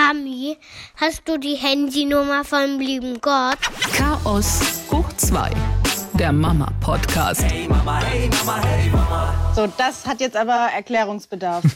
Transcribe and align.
Mami, 0.00 0.56
hast 0.96 1.28
du 1.28 1.38
die 1.38 1.56
Handynummer 1.56 2.42
vom 2.42 2.80
lieben 2.80 3.20
Gott? 3.20 3.58
Chaos 3.94 4.80
hoch 4.90 5.12
2, 5.12 5.50
der 6.14 6.32
Mama-Podcast. 6.32 7.42
Hey 7.42 7.68
Mama, 7.68 8.00
hey 8.04 8.30
Mama, 8.30 8.62
hey 8.64 8.88
Mama. 8.88 9.52
So, 9.54 9.66
das 9.76 10.06
hat 10.06 10.20
jetzt 10.20 10.36
aber 10.36 10.70
Erklärungsbedarf. 10.74 11.64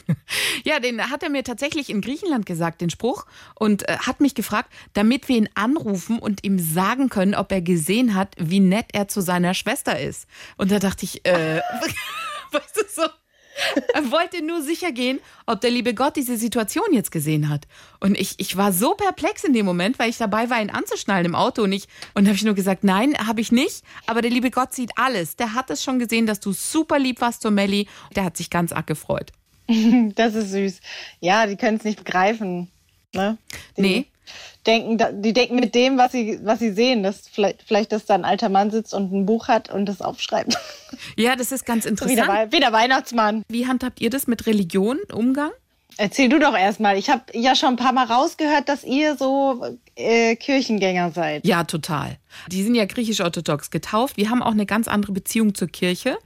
Ja, 0.64 0.80
den 0.80 1.10
hat 1.10 1.22
er 1.22 1.28
mir 1.28 1.44
tatsächlich 1.44 1.90
in 1.90 2.00
Griechenland 2.00 2.46
gesagt, 2.46 2.80
den 2.80 2.88
Spruch, 2.88 3.26
und 3.54 3.86
äh, 3.86 3.98
hat 3.98 4.20
mich 4.20 4.34
gefragt, 4.34 4.72
damit 4.94 5.28
wir 5.28 5.36
ihn 5.36 5.50
anrufen 5.54 6.18
und 6.18 6.42
ihm 6.42 6.58
sagen 6.58 7.10
können, 7.10 7.34
ob 7.34 7.52
er 7.52 7.60
gesehen 7.60 8.14
hat, 8.14 8.34
wie 8.38 8.60
nett 8.60 8.86
er 8.94 9.06
zu 9.06 9.20
seiner 9.20 9.52
Schwester 9.52 10.00
ist. 10.00 10.26
Und 10.56 10.72
da 10.72 10.78
dachte 10.78 11.04
ich, 11.04 11.26
äh, 11.26 11.60
weißt 12.52 12.76
du 12.76 12.82
so. 12.88 13.08
Er 13.94 14.10
wollte 14.10 14.44
nur 14.44 14.62
sicher 14.62 14.92
gehen, 14.92 15.20
ob 15.46 15.60
der 15.60 15.70
liebe 15.70 15.94
Gott 15.94 16.16
diese 16.16 16.36
Situation 16.36 16.86
jetzt 16.92 17.10
gesehen 17.10 17.48
hat. 17.48 17.66
Und 18.00 18.18
ich, 18.18 18.34
ich 18.38 18.56
war 18.56 18.72
so 18.72 18.94
perplex 18.94 19.44
in 19.44 19.52
dem 19.52 19.66
Moment, 19.66 19.98
weil 19.98 20.10
ich 20.10 20.18
dabei 20.18 20.50
war, 20.50 20.60
ihn 20.60 20.70
anzuschnallen 20.70 21.26
im 21.26 21.34
Auto. 21.34 21.62
Und, 21.62 21.72
ich, 21.72 21.86
und 22.14 22.26
habe 22.26 22.36
ich 22.36 22.44
nur 22.44 22.54
gesagt, 22.54 22.84
nein, 22.84 23.16
habe 23.26 23.40
ich 23.40 23.52
nicht. 23.52 23.84
Aber 24.06 24.22
der 24.22 24.30
liebe 24.30 24.50
Gott 24.50 24.72
sieht 24.72 24.92
alles. 24.96 25.36
Der 25.36 25.54
hat 25.54 25.70
es 25.70 25.82
schon 25.82 25.98
gesehen, 25.98 26.26
dass 26.26 26.40
du 26.40 26.52
super 26.52 26.98
lieb 26.98 27.20
warst 27.20 27.42
zur 27.42 27.50
Melli. 27.50 27.88
Der 28.16 28.24
hat 28.24 28.36
sich 28.36 28.50
ganz 28.50 28.72
arg 28.72 28.86
gefreut. 28.86 29.30
Das 30.14 30.34
ist 30.34 30.50
süß. 30.50 30.80
Ja, 31.20 31.46
die 31.46 31.56
können 31.56 31.78
es 31.78 31.84
nicht 31.84 31.98
begreifen. 31.98 32.70
Ne? 33.14 33.38
Die 33.76 33.82
Nee. 33.82 34.06
Denken, 34.66 35.22
die 35.22 35.32
denken 35.32 35.56
mit 35.56 35.74
dem, 35.74 35.98
was 35.98 36.12
sie, 36.12 36.38
was 36.42 36.58
sie 36.58 36.72
sehen, 36.72 37.02
dass 37.02 37.28
vielleicht, 37.28 37.62
vielleicht, 37.62 37.92
dass 37.92 38.06
da 38.06 38.14
ein 38.14 38.24
alter 38.24 38.48
Mann 38.48 38.70
sitzt 38.70 38.94
und 38.94 39.12
ein 39.12 39.26
Buch 39.26 39.48
hat 39.48 39.70
und 39.70 39.86
das 39.86 40.00
aufschreibt. 40.00 40.56
Ja, 41.16 41.34
das 41.34 41.50
ist 41.50 41.66
ganz 41.66 41.84
So 41.84 41.90
wie, 41.90 42.14
der, 42.14 42.24
interessant. 42.24 42.52
Wie 42.52 42.60
der 42.60 42.72
Weihnachtsmann. 42.72 43.42
Wie 43.48 43.66
handhabt 43.66 44.00
ihr 44.00 44.10
das 44.10 44.28
mit 44.28 44.46
Religion, 44.46 44.98
Umgang? 45.12 45.50
Erzähl 45.96 46.28
du 46.28 46.38
doch 46.38 46.56
erstmal. 46.56 46.96
Ich 46.96 47.10
habe 47.10 47.22
ja 47.32 47.54
schon 47.54 47.70
ein 47.70 47.76
paar 47.76 47.92
Mal 47.92 48.06
rausgehört, 48.06 48.68
dass 48.68 48.84
ihr 48.84 49.16
so 49.16 49.64
äh, 49.96 50.36
Kirchengänger 50.36 51.10
seid. 51.12 51.46
Ja, 51.46 51.64
total. 51.64 52.16
Die 52.50 52.62
sind 52.62 52.74
ja 52.74 52.84
griechisch-orthodox 52.84 53.70
getauft. 53.70 54.16
Wir 54.16 54.30
haben 54.30 54.42
auch 54.42 54.52
eine 54.52 54.66
ganz 54.66 54.88
andere 54.88 55.12
Beziehung 55.12 55.54
zur 55.54 55.68
Kirche, 55.68 56.18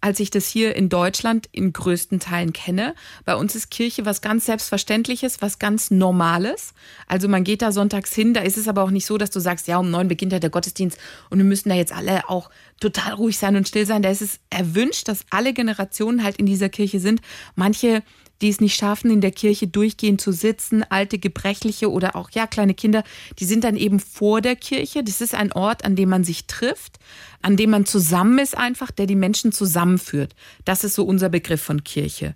als 0.00 0.20
ich 0.20 0.30
das 0.30 0.46
hier 0.46 0.76
in 0.76 0.88
Deutschland 0.88 1.48
in 1.52 1.72
größten 1.72 2.20
Teilen 2.20 2.52
kenne. 2.52 2.94
Bei 3.24 3.36
uns 3.36 3.54
ist 3.54 3.70
Kirche 3.70 4.04
was 4.04 4.20
ganz 4.20 4.46
Selbstverständliches, 4.46 5.40
was 5.40 5.58
ganz 5.58 5.90
Normales. 5.90 6.74
Also 7.06 7.28
man 7.28 7.44
geht 7.44 7.62
da 7.62 7.72
sonntags 7.72 8.14
hin, 8.14 8.34
da 8.34 8.40
ist 8.40 8.56
es 8.56 8.68
aber 8.68 8.82
auch 8.82 8.90
nicht 8.90 9.06
so, 9.06 9.18
dass 9.18 9.30
du 9.30 9.40
sagst, 9.40 9.66
ja, 9.68 9.78
um 9.78 9.90
neun 9.90 10.08
beginnt 10.08 10.32
ja 10.32 10.38
der 10.38 10.50
Gottesdienst 10.50 10.98
und 11.30 11.38
wir 11.38 11.44
müssen 11.44 11.68
da 11.68 11.74
jetzt 11.74 11.94
alle 11.94 12.28
auch 12.28 12.50
total 12.80 13.14
ruhig 13.14 13.38
sein 13.38 13.56
und 13.56 13.68
still 13.68 13.86
sein. 13.86 14.02
Da 14.02 14.10
ist 14.10 14.22
es 14.22 14.40
erwünscht, 14.50 15.08
dass 15.08 15.24
alle 15.30 15.52
Generationen 15.52 16.22
halt 16.22 16.36
in 16.36 16.46
dieser 16.46 16.68
Kirche 16.68 17.00
sind. 17.00 17.20
Manche 17.54 18.02
die 18.40 18.48
es 18.48 18.60
nicht 18.60 18.76
schaffen, 18.76 19.10
in 19.10 19.20
der 19.20 19.30
Kirche 19.30 19.66
durchgehend 19.66 20.20
zu 20.20 20.32
sitzen, 20.32 20.84
alte, 20.88 21.18
gebrechliche 21.18 21.90
oder 21.90 22.16
auch 22.16 22.30
ja 22.30 22.46
kleine 22.46 22.74
Kinder, 22.74 23.04
die 23.38 23.44
sind 23.44 23.64
dann 23.64 23.76
eben 23.76 24.00
vor 24.00 24.40
der 24.40 24.56
Kirche. 24.56 25.02
Das 25.04 25.20
ist 25.20 25.34
ein 25.34 25.52
Ort, 25.54 25.84
an 25.84 25.96
dem 25.96 26.08
man 26.08 26.24
sich 26.24 26.46
trifft, 26.46 26.98
an 27.42 27.56
dem 27.56 27.70
man 27.70 27.86
zusammen 27.86 28.38
ist 28.38 28.56
einfach, 28.56 28.90
der 28.90 29.06
die 29.06 29.16
Menschen 29.16 29.52
zusammenführt. 29.52 30.34
Das 30.64 30.84
ist 30.84 30.94
so 30.94 31.04
unser 31.04 31.28
Begriff 31.28 31.62
von 31.62 31.84
Kirche 31.84 32.34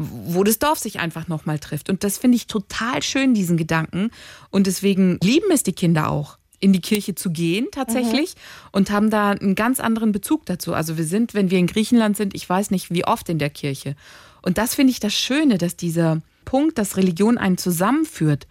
wo 0.00 0.44
das 0.44 0.58
Dorf 0.58 0.78
sich 0.78 0.98
einfach 0.98 1.28
nochmal 1.28 1.58
trifft. 1.58 1.90
Und 1.90 2.04
das 2.04 2.18
finde 2.18 2.36
ich 2.36 2.46
total 2.46 3.02
schön, 3.02 3.34
diesen 3.34 3.56
Gedanken. 3.56 4.10
Und 4.50 4.66
deswegen 4.66 5.18
lieben 5.22 5.50
es 5.52 5.62
die 5.62 5.72
Kinder 5.72 6.10
auch, 6.10 6.38
in 6.58 6.72
die 6.72 6.80
Kirche 6.80 7.14
zu 7.14 7.30
gehen 7.30 7.66
tatsächlich 7.72 8.34
und 8.72 8.90
haben 8.90 9.10
da 9.10 9.30
einen 9.30 9.54
ganz 9.54 9.80
anderen 9.80 10.12
Bezug 10.12 10.46
dazu. 10.46 10.74
Also 10.74 10.96
wir 10.96 11.04
sind, 11.04 11.34
wenn 11.34 11.50
wir 11.50 11.58
in 11.58 11.66
Griechenland 11.66 12.16
sind, 12.16 12.34
ich 12.34 12.48
weiß 12.48 12.70
nicht, 12.70 12.90
wie 12.92 13.04
oft 13.04 13.28
in 13.28 13.38
der 13.38 13.50
Kirche. 13.50 13.96
Und 14.42 14.58
das 14.58 14.74
finde 14.74 14.92
ich 14.92 15.00
das 15.00 15.14
Schöne, 15.14 15.58
dass 15.58 15.76
dieser 15.76 16.22
Punkt, 16.44 16.78
dass 16.78 16.96
Religion 16.96 17.38
einen 17.38 17.58
zusammenführt, 17.58 18.46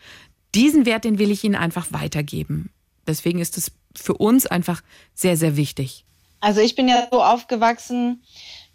diesen 0.55 0.85
Wert, 0.85 1.03
den 1.03 1.19
will 1.19 1.31
ich 1.31 1.43
ihnen 1.43 1.55
einfach 1.55 1.87
weitergeben. 1.91 2.69
Deswegen 3.07 3.39
ist 3.39 3.57
es 3.57 3.71
für 3.95 4.13
uns 4.13 4.45
einfach 4.45 4.81
sehr, 5.13 5.37
sehr 5.37 5.55
wichtig. 5.55 6.05
Also 6.39 6.61
ich 6.61 6.75
bin 6.75 6.87
ja 6.87 7.07
so 7.11 7.21
aufgewachsen, 7.21 8.23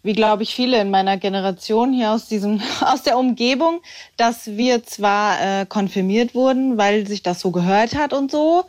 wie 0.03 0.13
glaube 0.13 0.43
ich 0.43 0.53
viele 0.53 0.79
in 0.79 0.91
meiner 0.91 1.17
Generation 1.17 1.91
hier 1.91 2.11
aus 2.11 2.27
diesem 2.27 2.61
aus 2.81 3.03
der 3.03 3.17
Umgebung, 3.17 3.81
dass 4.17 4.45
wir 4.47 4.83
zwar 4.83 5.41
äh, 5.41 5.65
konfirmiert 5.65 6.35
wurden, 6.35 6.77
weil 6.77 7.07
sich 7.07 7.23
das 7.23 7.39
so 7.39 7.51
gehört 7.51 7.95
hat 7.95 8.13
und 8.13 8.29
so, 8.29 8.65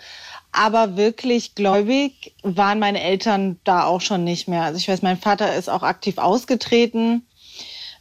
aber 0.51 0.97
wirklich 0.97 1.55
gläubig 1.55 2.35
waren 2.43 2.79
meine 2.79 3.03
Eltern 3.03 3.61
da 3.65 3.85
auch 3.85 4.01
schon 4.01 4.25
nicht 4.25 4.49
mehr. 4.49 4.63
Also 4.63 4.79
ich 4.79 4.89
weiß, 4.89 5.03
mein 5.03 5.19
Vater 5.19 5.55
ist 5.55 5.69
auch 5.69 5.83
aktiv 5.83 6.17
ausgetreten, 6.17 7.27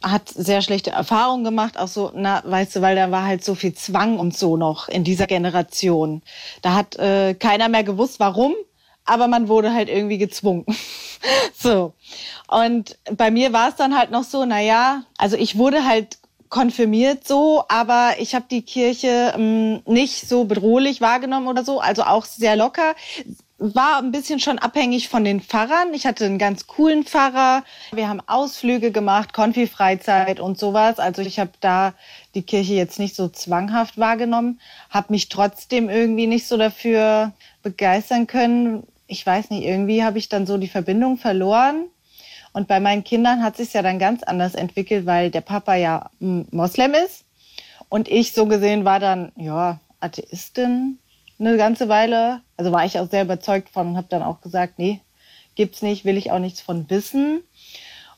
hat 0.02 0.28
sehr 0.28 0.62
schlechte 0.62 0.90
Erfahrungen 0.90 1.44
gemacht, 1.44 1.78
auch 1.78 1.88
so, 1.88 2.12
na, 2.14 2.42
weißt 2.44 2.76
du, 2.76 2.80
weil 2.82 2.96
da 2.96 3.10
war 3.10 3.24
halt 3.24 3.44
so 3.44 3.54
viel 3.54 3.74
Zwang 3.74 4.18
und 4.18 4.36
so 4.36 4.56
noch 4.56 4.88
in 4.88 5.04
dieser 5.04 5.26
Generation. 5.26 6.22
Da 6.62 6.74
hat 6.74 6.96
äh, 6.96 7.34
keiner 7.34 7.68
mehr 7.68 7.84
gewusst, 7.84 8.20
warum, 8.20 8.54
aber 9.04 9.28
man 9.28 9.48
wurde 9.48 9.72
halt 9.72 9.88
irgendwie 9.88 10.18
gezwungen. 10.18 10.66
so. 11.58 11.94
Und 12.48 12.98
bei 13.16 13.30
mir 13.30 13.52
war 13.52 13.68
es 13.68 13.76
dann 13.76 13.96
halt 13.96 14.10
noch 14.10 14.24
so, 14.24 14.44
na 14.44 14.60
ja, 14.60 15.02
also 15.18 15.36
ich 15.36 15.58
wurde 15.58 15.84
halt 15.84 16.18
konfirmiert 16.48 17.26
so, 17.26 17.64
aber 17.68 18.14
ich 18.18 18.34
habe 18.34 18.46
die 18.50 18.62
Kirche 18.62 19.32
ähm, 19.36 19.82
nicht 19.84 20.28
so 20.28 20.44
bedrohlich 20.44 21.00
wahrgenommen 21.00 21.48
oder 21.48 21.64
so, 21.64 21.80
also 21.80 22.02
auch 22.02 22.24
sehr 22.24 22.56
locker. 22.56 22.94
War 23.58 23.98
ein 23.98 24.12
bisschen 24.12 24.38
schon 24.38 24.58
abhängig 24.58 25.08
von 25.08 25.24
den 25.24 25.40
Pfarrern. 25.40 25.94
Ich 25.94 26.06
hatte 26.06 26.26
einen 26.26 26.36
ganz 26.36 26.66
coolen 26.66 27.04
Pfarrer. 27.04 27.64
Wir 27.90 28.08
haben 28.08 28.20
Ausflüge 28.26 28.92
gemacht, 28.92 29.32
Konfi-Freizeit 29.32 30.40
und 30.40 30.58
sowas. 30.58 30.98
Also 30.98 31.22
ich 31.22 31.38
habe 31.38 31.52
da 31.60 31.94
die 32.34 32.42
Kirche 32.42 32.74
jetzt 32.74 32.98
nicht 32.98 33.16
so 33.16 33.28
zwanghaft 33.28 33.96
wahrgenommen, 33.96 34.60
habe 34.90 35.12
mich 35.12 35.30
trotzdem 35.30 35.88
irgendwie 35.88 36.26
nicht 36.26 36.46
so 36.46 36.58
dafür 36.58 37.32
begeistern 37.62 38.26
können. 38.26 38.86
Ich 39.06 39.24
weiß 39.24 39.48
nicht, 39.48 39.64
irgendwie 39.64 40.04
habe 40.04 40.18
ich 40.18 40.28
dann 40.28 40.46
so 40.46 40.58
die 40.58 40.68
Verbindung 40.68 41.16
verloren. 41.16 41.86
Und 42.52 42.68
bei 42.68 42.78
meinen 42.78 43.04
Kindern 43.04 43.42
hat 43.42 43.56
sich 43.56 43.72
ja 43.72 43.80
dann 43.80 43.98
ganz 43.98 44.22
anders 44.22 44.54
entwickelt, 44.54 45.06
weil 45.06 45.30
der 45.30 45.40
Papa 45.40 45.76
ja 45.76 46.10
Moslem 46.20 46.92
ist 46.92 47.24
und 47.88 48.08
ich 48.08 48.32
so 48.32 48.46
gesehen 48.46 48.84
war 48.84 49.00
dann 49.00 49.32
ja 49.36 49.78
Atheistin 50.00 50.98
eine 51.38 51.56
ganze 51.56 51.88
Weile. 51.88 52.40
Also 52.56 52.72
war 52.72 52.84
ich 52.84 52.98
auch 52.98 53.08
sehr 53.08 53.24
überzeugt 53.24 53.68
von 53.68 53.88
und 53.88 53.96
habe 53.96 54.08
dann 54.08 54.22
auch 54.22 54.40
gesagt, 54.40 54.78
nee, 54.78 55.00
gibt's 55.54 55.82
nicht, 55.82 56.04
will 56.04 56.16
ich 56.16 56.30
auch 56.30 56.38
nichts 56.38 56.60
von 56.60 56.88
wissen. 56.90 57.42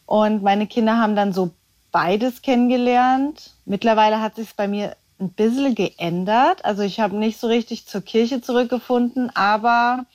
Und 0.06 0.42
meine 0.42 0.66
Kinder 0.66 0.98
haben 0.98 1.16
dann 1.16 1.32
so 1.32 1.50
beides 1.92 2.42
kennengelernt. 2.42 3.50
Mittlerweile 3.64 4.20
hat 4.20 4.36
sich 4.36 4.54
bei 4.54 4.68
mir 4.68 4.96
ein 5.20 5.30
bisschen 5.30 5.74
geändert. 5.74 6.64
Also 6.64 6.82
ich 6.82 7.00
habe 7.00 7.16
nicht 7.16 7.38
so 7.38 7.46
richtig 7.46 7.86
zur 7.86 8.02
Kirche 8.02 8.40
zurückgefunden, 8.40 9.30
aber 9.34 10.06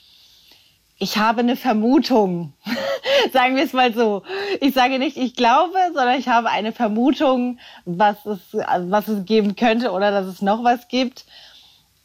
ich 0.97 1.17
habe 1.17 1.41
eine 1.41 1.55
Vermutung. 1.55 2.53
Sagen 3.33 3.55
wir 3.55 3.63
es 3.63 3.73
mal 3.73 3.93
so. 3.93 4.23
Ich 4.61 4.73
sage 4.73 4.99
nicht, 4.99 5.17
ich 5.17 5.35
glaube, 5.35 5.77
sondern 5.93 6.17
ich 6.17 6.27
habe 6.27 6.49
eine 6.49 6.71
Vermutung, 6.71 7.59
was 7.85 8.25
es, 8.25 8.39
was 8.53 9.07
es 9.07 9.25
geben 9.25 9.55
könnte 9.55 9.91
oder 9.91 10.11
dass 10.11 10.27
es 10.27 10.41
noch 10.41 10.63
was 10.63 10.87
gibt. 10.87 11.25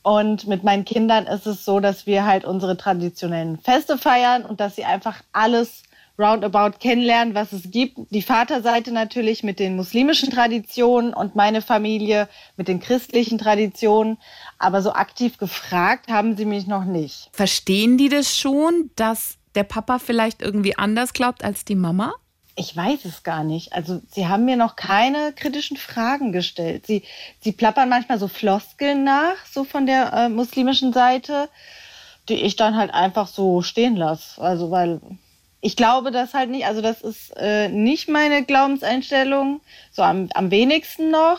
Und 0.08 0.46
mit 0.46 0.64
meinen 0.64 0.86
Kindern 0.86 1.26
ist 1.26 1.46
es 1.46 1.66
so, 1.66 1.80
dass 1.80 2.06
wir 2.06 2.24
halt 2.24 2.46
unsere 2.46 2.78
traditionellen 2.78 3.58
Feste 3.58 3.98
feiern 3.98 4.46
und 4.46 4.58
dass 4.58 4.74
sie 4.74 4.86
einfach 4.86 5.20
alles 5.32 5.82
roundabout 6.18 6.78
kennenlernen, 6.80 7.34
was 7.34 7.52
es 7.52 7.70
gibt. 7.70 7.98
Die 8.08 8.22
Vaterseite 8.22 8.90
natürlich 8.90 9.42
mit 9.42 9.58
den 9.58 9.76
muslimischen 9.76 10.30
Traditionen 10.30 11.12
und 11.12 11.36
meine 11.36 11.60
Familie 11.60 12.26
mit 12.56 12.68
den 12.68 12.80
christlichen 12.80 13.36
Traditionen. 13.36 14.16
Aber 14.58 14.80
so 14.80 14.94
aktiv 14.94 15.36
gefragt 15.36 16.08
haben 16.08 16.38
sie 16.38 16.46
mich 16.46 16.66
noch 16.66 16.86
nicht. 16.86 17.28
Verstehen 17.34 17.98
die 17.98 18.08
das 18.08 18.34
schon, 18.34 18.90
dass 18.96 19.36
der 19.54 19.64
Papa 19.64 19.98
vielleicht 19.98 20.40
irgendwie 20.40 20.78
anders 20.78 21.12
glaubt 21.12 21.44
als 21.44 21.66
die 21.66 21.74
Mama? 21.74 22.14
Ich 22.58 22.76
weiß 22.76 23.04
es 23.04 23.22
gar 23.22 23.44
nicht. 23.44 23.72
Also 23.72 24.00
sie 24.10 24.26
haben 24.26 24.44
mir 24.44 24.56
noch 24.56 24.74
keine 24.74 25.32
kritischen 25.32 25.76
Fragen 25.76 26.32
gestellt. 26.32 26.88
Sie, 26.88 27.04
sie 27.40 27.52
plappern 27.52 27.88
manchmal 27.88 28.18
so 28.18 28.26
Floskeln 28.26 29.04
nach, 29.04 29.36
so 29.48 29.62
von 29.62 29.86
der 29.86 30.12
äh, 30.12 30.28
muslimischen 30.28 30.92
Seite, 30.92 31.48
die 32.28 32.34
ich 32.34 32.56
dann 32.56 32.76
halt 32.76 32.92
einfach 32.92 33.28
so 33.28 33.62
stehen 33.62 33.94
lasse. 33.94 34.42
Also 34.42 34.72
weil 34.72 35.00
ich 35.60 35.76
glaube 35.76 36.10
das 36.10 36.34
halt 36.34 36.50
nicht, 36.50 36.66
also 36.66 36.82
das 36.82 37.00
ist 37.00 37.30
äh, 37.36 37.68
nicht 37.68 38.08
meine 38.08 38.44
Glaubenseinstellung, 38.44 39.60
so 39.92 40.02
am, 40.02 40.28
am 40.34 40.50
wenigsten 40.50 41.12
noch. 41.12 41.38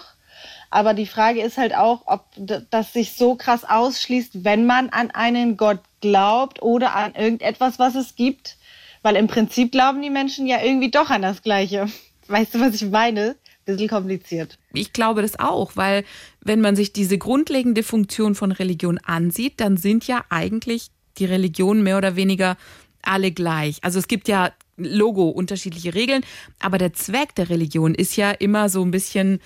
Aber 0.70 0.94
die 0.94 1.08
Frage 1.08 1.42
ist 1.42 1.58
halt 1.58 1.76
auch, 1.76 2.04
ob 2.06 2.28
das 2.70 2.94
sich 2.94 3.14
so 3.18 3.36
krass 3.36 3.66
ausschließt, 3.66 4.46
wenn 4.46 4.66
man 4.66 4.88
an 4.90 5.12
einen 5.12 5.58
Gott 5.58 5.80
glaubt 6.00 6.62
oder 6.62 6.96
an 6.96 7.14
irgendetwas, 7.16 7.78
was 7.78 7.96
es 7.96 8.16
gibt. 8.16 8.56
Weil 9.02 9.16
im 9.16 9.28
Prinzip 9.28 9.72
glauben 9.72 10.02
die 10.02 10.10
Menschen 10.10 10.48
ja 10.48 10.62
irgendwie 10.62 10.92
doch 10.92 11.10
an 11.10 11.22
das 11.22 11.42
Gleiche. 11.42 11.88
Weißt 12.28 12.56
du, 12.56 12.60
was 12.60 12.76
ich 12.76 12.90
meine? 12.90 13.36
Bisschen 13.66 13.88
kompliziert. 13.88 14.58
Ich 14.74 14.94
glaube 14.94 15.22
das 15.22 15.40
auch, 15.40 15.76
weil 15.76 16.04
wenn 16.42 16.62
man 16.62 16.76
sich 16.76 16.92
diese 16.94 17.18
grundlegende 17.18 17.84
Funktion 17.84 18.36
von 18.36 18.52
Religion 18.52 18.98
ansieht, 19.00 19.60
dann 19.60 19.78
sind 19.78 20.08
ja 20.08 20.24
eigentlich 20.30 20.88
die 21.18 21.26
Religionen 21.26 21.84
mehr 21.84 21.98
oder 21.98 22.16
weniger 22.16 22.58
alle 23.02 23.32
gleich. 23.32 23.78
Also 23.84 24.00
es 24.00 24.08
gibt 24.08 24.28
ja 24.28 24.52
Logo, 24.78 25.30
unterschiedliche 25.30 25.94
Regeln, 25.94 26.24
aber 26.60 26.78
der 26.78 26.94
Zweck 26.94 27.36
der 27.36 27.50
Religion 27.50 27.94
ist 27.94 28.16
ja 28.16 28.32
immer 28.32 28.70
so 28.70 28.82
ein 28.82 28.92
bisschen 28.92 29.40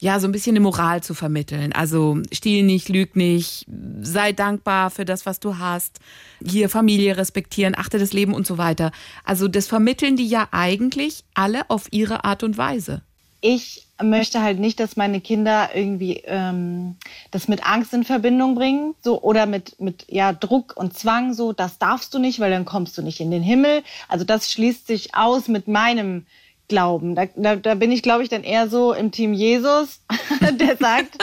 ja, 0.00 0.18
so 0.18 0.26
ein 0.26 0.32
bisschen 0.32 0.56
eine 0.56 0.60
Moral 0.60 1.02
zu 1.02 1.12
vermitteln. 1.14 1.72
Also 1.72 2.18
stiehl 2.32 2.64
nicht, 2.64 2.88
lüg 2.88 3.16
nicht, 3.16 3.66
sei 4.00 4.32
dankbar 4.32 4.90
für 4.90 5.04
das, 5.04 5.26
was 5.26 5.40
du 5.40 5.58
hast, 5.58 6.00
hier 6.44 6.70
Familie 6.70 7.18
respektieren, 7.18 7.76
achte 7.76 7.98
das 7.98 8.14
Leben 8.14 8.32
und 8.32 8.46
so 8.46 8.56
weiter. 8.56 8.92
Also 9.24 9.46
das 9.46 9.66
vermitteln 9.66 10.16
die 10.16 10.26
ja 10.26 10.48
eigentlich 10.52 11.24
alle 11.34 11.68
auf 11.68 11.88
ihre 11.90 12.24
Art 12.24 12.42
und 12.42 12.56
Weise. 12.56 13.02
Ich 13.42 13.86
möchte 14.02 14.42
halt 14.42 14.58
nicht, 14.58 14.80
dass 14.80 14.96
meine 14.96 15.20
Kinder 15.20 15.70
irgendwie 15.74 16.22
ähm, 16.24 16.96
das 17.30 17.48
mit 17.48 17.66
Angst 17.66 17.92
in 17.92 18.04
Verbindung 18.04 18.54
bringen, 18.54 18.94
so 19.02 19.20
oder 19.22 19.44
mit 19.44 19.80
mit 19.80 20.06
ja 20.08 20.32
Druck 20.32 20.74
und 20.76 20.96
Zwang, 20.96 21.34
so 21.34 21.52
das 21.52 21.78
darfst 21.78 22.12
du 22.14 22.18
nicht, 22.18 22.40
weil 22.40 22.50
dann 22.50 22.64
kommst 22.64 22.96
du 22.96 23.02
nicht 23.02 23.20
in 23.20 23.30
den 23.30 23.42
Himmel. 23.42 23.82
Also 24.08 24.24
das 24.24 24.50
schließt 24.50 24.86
sich 24.86 25.14
aus 25.14 25.48
mit 25.48 25.68
meinem 25.68 26.26
glauben. 26.70 27.14
Da, 27.14 27.26
da, 27.36 27.56
da 27.56 27.74
bin 27.74 27.92
ich, 27.92 28.02
glaube 28.02 28.22
ich, 28.22 28.30
dann 28.30 28.42
eher 28.42 28.68
so 28.68 28.94
im 28.94 29.12
Team 29.12 29.34
Jesus, 29.34 30.00
der 30.58 30.78
sagt, 30.78 31.18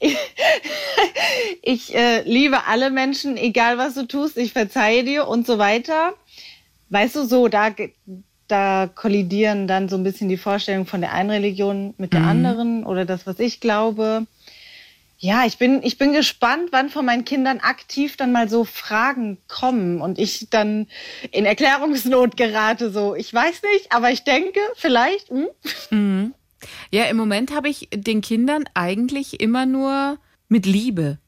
ich, 0.00 0.16
ich 1.62 1.94
äh, 1.94 2.22
liebe 2.22 2.66
alle 2.66 2.90
Menschen, 2.90 3.36
egal 3.36 3.76
was 3.76 3.94
du 3.94 4.06
tust, 4.06 4.38
ich 4.38 4.54
verzeihe 4.54 5.04
dir 5.04 5.28
und 5.28 5.46
so 5.46 5.58
weiter. 5.58 6.14
Weißt 6.88 7.16
du, 7.16 7.24
so, 7.24 7.48
da, 7.48 7.74
da 8.48 8.88
kollidieren 8.94 9.66
dann 9.66 9.90
so 9.90 9.96
ein 9.96 10.04
bisschen 10.04 10.30
die 10.30 10.36
Vorstellungen 10.38 10.86
von 10.86 11.02
der 11.02 11.12
einen 11.12 11.30
Religion 11.30 11.94
mit 11.98 12.14
der 12.14 12.20
mhm. 12.20 12.28
anderen 12.28 12.86
oder 12.86 13.04
das, 13.04 13.26
was 13.26 13.38
ich 13.40 13.60
glaube 13.60 14.26
ja, 15.18 15.46
ich 15.46 15.56
bin, 15.56 15.82
ich 15.82 15.96
bin 15.96 16.12
gespannt, 16.12 16.68
wann 16.72 16.90
von 16.90 17.06
meinen 17.06 17.24
Kindern 17.24 17.58
aktiv 17.60 18.16
dann 18.16 18.32
mal 18.32 18.48
so 18.48 18.64
Fragen 18.64 19.38
kommen 19.48 20.00
und 20.02 20.18
ich 20.18 20.50
dann 20.50 20.88
in 21.30 21.46
Erklärungsnot 21.46 22.36
gerate. 22.36 22.90
So, 22.90 23.14
ich 23.14 23.32
weiß 23.32 23.62
nicht, 23.74 23.92
aber 23.92 24.10
ich 24.10 24.24
denke, 24.24 24.60
vielleicht. 24.74 25.30
Hm? 25.30 25.48
Mhm. 25.90 26.34
Ja, 26.90 27.04
im 27.04 27.16
Moment 27.16 27.54
habe 27.54 27.68
ich 27.68 27.88
den 27.94 28.20
Kindern 28.20 28.64
eigentlich 28.74 29.40
immer 29.40 29.64
nur 29.64 30.18
mit 30.48 30.66
Liebe 30.66 31.18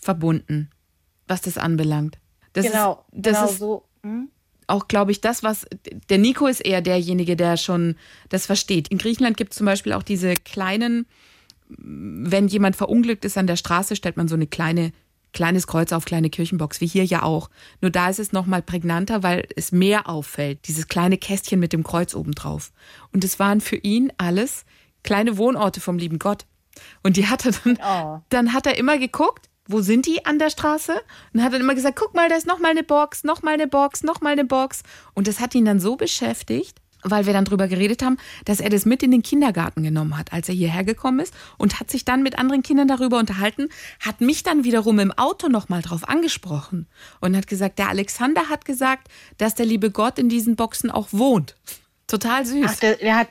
verbunden, 0.00 0.70
was 1.26 1.42
das 1.42 1.58
anbelangt. 1.58 2.18
Das 2.54 2.66
genau, 2.66 3.04
ist, 3.12 3.26
das 3.26 3.36
genau 3.36 3.50
ist 3.50 3.58
so. 3.58 3.84
Hm? 4.02 4.30
Auch, 4.66 4.88
glaube 4.88 5.12
ich, 5.12 5.20
das, 5.20 5.42
was. 5.42 5.66
Der 6.08 6.18
Nico 6.18 6.46
ist 6.46 6.60
eher 6.60 6.80
derjenige, 6.80 7.36
der 7.36 7.58
schon 7.58 7.96
das 8.30 8.46
versteht. 8.46 8.88
In 8.88 8.98
Griechenland 8.98 9.36
gibt 9.36 9.52
es 9.52 9.58
zum 9.58 9.66
Beispiel 9.66 9.92
auch 9.92 10.02
diese 10.02 10.34
kleinen 10.34 11.06
wenn 11.68 12.48
jemand 12.48 12.76
verunglückt 12.76 13.24
ist 13.24 13.38
an 13.38 13.46
der 13.46 13.56
Straße, 13.56 13.96
stellt 13.96 14.16
man 14.16 14.28
so 14.28 14.34
eine 14.34 14.46
kleine 14.46 14.92
kleines 15.36 15.66
Kreuz 15.66 15.92
auf 15.92 16.06
kleine 16.06 16.30
Kirchenbox, 16.30 16.80
wie 16.80 16.86
hier 16.86 17.04
ja 17.04 17.22
auch. 17.22 17.50
Nur 17.82 17.90
da 17.90 18.08
ist 18.08 18.18
es 18.18 18.32
noch 18.32 18.46
mal 18.46 18.62
prägnanter, 18.62 19.22
weil 19.22 19.46
es 19.54 19.70
mehr 19.70 20.08
auffällt. 20.08 20.66
Dieses 20.66 20.88
kleine 20.88 21.18
Kästchen 21.18 21.60
mit 21.60 21.74
dem 21.74 21.84
Kreuz 21.84 22.14
oben 22.14 22.32
drauf. 22.32 22.72
Und 23.12 23.22
es 23.22 23.38
waren 23.38 23.60
für 23.60 23.76
ihn 23.76 24.10
alles 24.16 24.64
kleine 25.02 25.36
Wohnorte 25.36 25.80
vom 25.80 25.98
lieben 25.98 26.18
Gott. 26.18 26.46
Und 27.02 27.18
die 27.18 27.26
hat 27.26 27.44
er 27.44 27.52
dann, 27.52 27.78
oh. 27.84 28.20
dann 28.30 28.54
hat 28.54 28.66
er 28.66 28.78
immer 28.78 28.96
geguckt, 28.96 29.50
wo 29.68 29.82
sind 29.82 30.06
die 30.06 30.24
an 30.24 30.38
der 30.38 30.48
Straße? 30.48 30.94
Und 31.34 31.42
hat 31.42 31.52
dann 31.52 31.60
immer 31.60 31.74
gesagt, 31.74 31.98
guck 31.98 32.14
mal, 32.14 32.28
da 32.30 32.36
ist 32.36 32.46
noch 32.46 32.58
mal 32.58 32.70
eine 32.70 32.82
Box, 32.82 33.22
noch 33.22 33.42
mal 33.42 33.52
eine 33.52 33.66
Box, 33.66 34.04
noch 34.04 34.22
mal 34.22 34.32
eine 34.32 34.44
Box. 34.44 34.84
Und 35.12 35.28
das 35.28 35.40
hat 35.40 35.54
ihn 35.54 35.66
dann 35.66 35.80
so 35.80 35.96
beschäftigt, 35.96 36.80
weil 37.10 37.26
wir 37.26 37.32
dann 37.32 37.44
drüber 37.44 37.68
geredet 37.68 38.02
haben, 38.02 38.18
dass 38.44 38.60
er 38.60 38.70
das 38.70 38.84
mit 38.84 39.02
in 39.02 39.10
den 39.10 39.22
Kindergarten 39.22 39.82
genommen 39.82 40.16
hat, 40.18 40.32
als 40.32 40.48
er 40.48 40.54
hierher 40.54 40.84
gekommen 40.84 41.20
ist 41.20 41.34
und 41.58 41.80
hat 41.80 41.90
sich 41.90 42.04
dann 42.04 42.22
mit 42.22 42.38
anderen 42.38 42.62
Kindern 42.62 42.88
darüber 42.88 43.18
unterhalten, 43.18 43.68
hat 44.00 44.20
mich 44.20 44.42
dann 44.42 44.64
wiederum 44.64 44.98
im 44.98 45.12
Auto 45.12 45.48
nochmal 45.48 45.82
drauf 45.82 46.08
angesprochen 46.08 46.86
und 47.20 47.36
hat 47.36 47.46
gesagt, 47.46 47.78
der 47.78 47.88
Alexander 47.88 48.48
hat 48.48 48.64
gesagt, 48.64 49.08
dass 49.38 49.54
der 49.54 49.66
liebe 49.66 49.90
Gott 49.90 50.18
in 50.18 50.28
diesen 50.28 50.56
Boxen 50.56 50.90
auch 50.90 51.08
wohnt. 51.12 51.56
Total 52.06 52.44
süß. 52.46 52.66
Ach, 52.68 52.76
der, 52.76 52.96
der 52.96 53.16
hat 53.16 53.28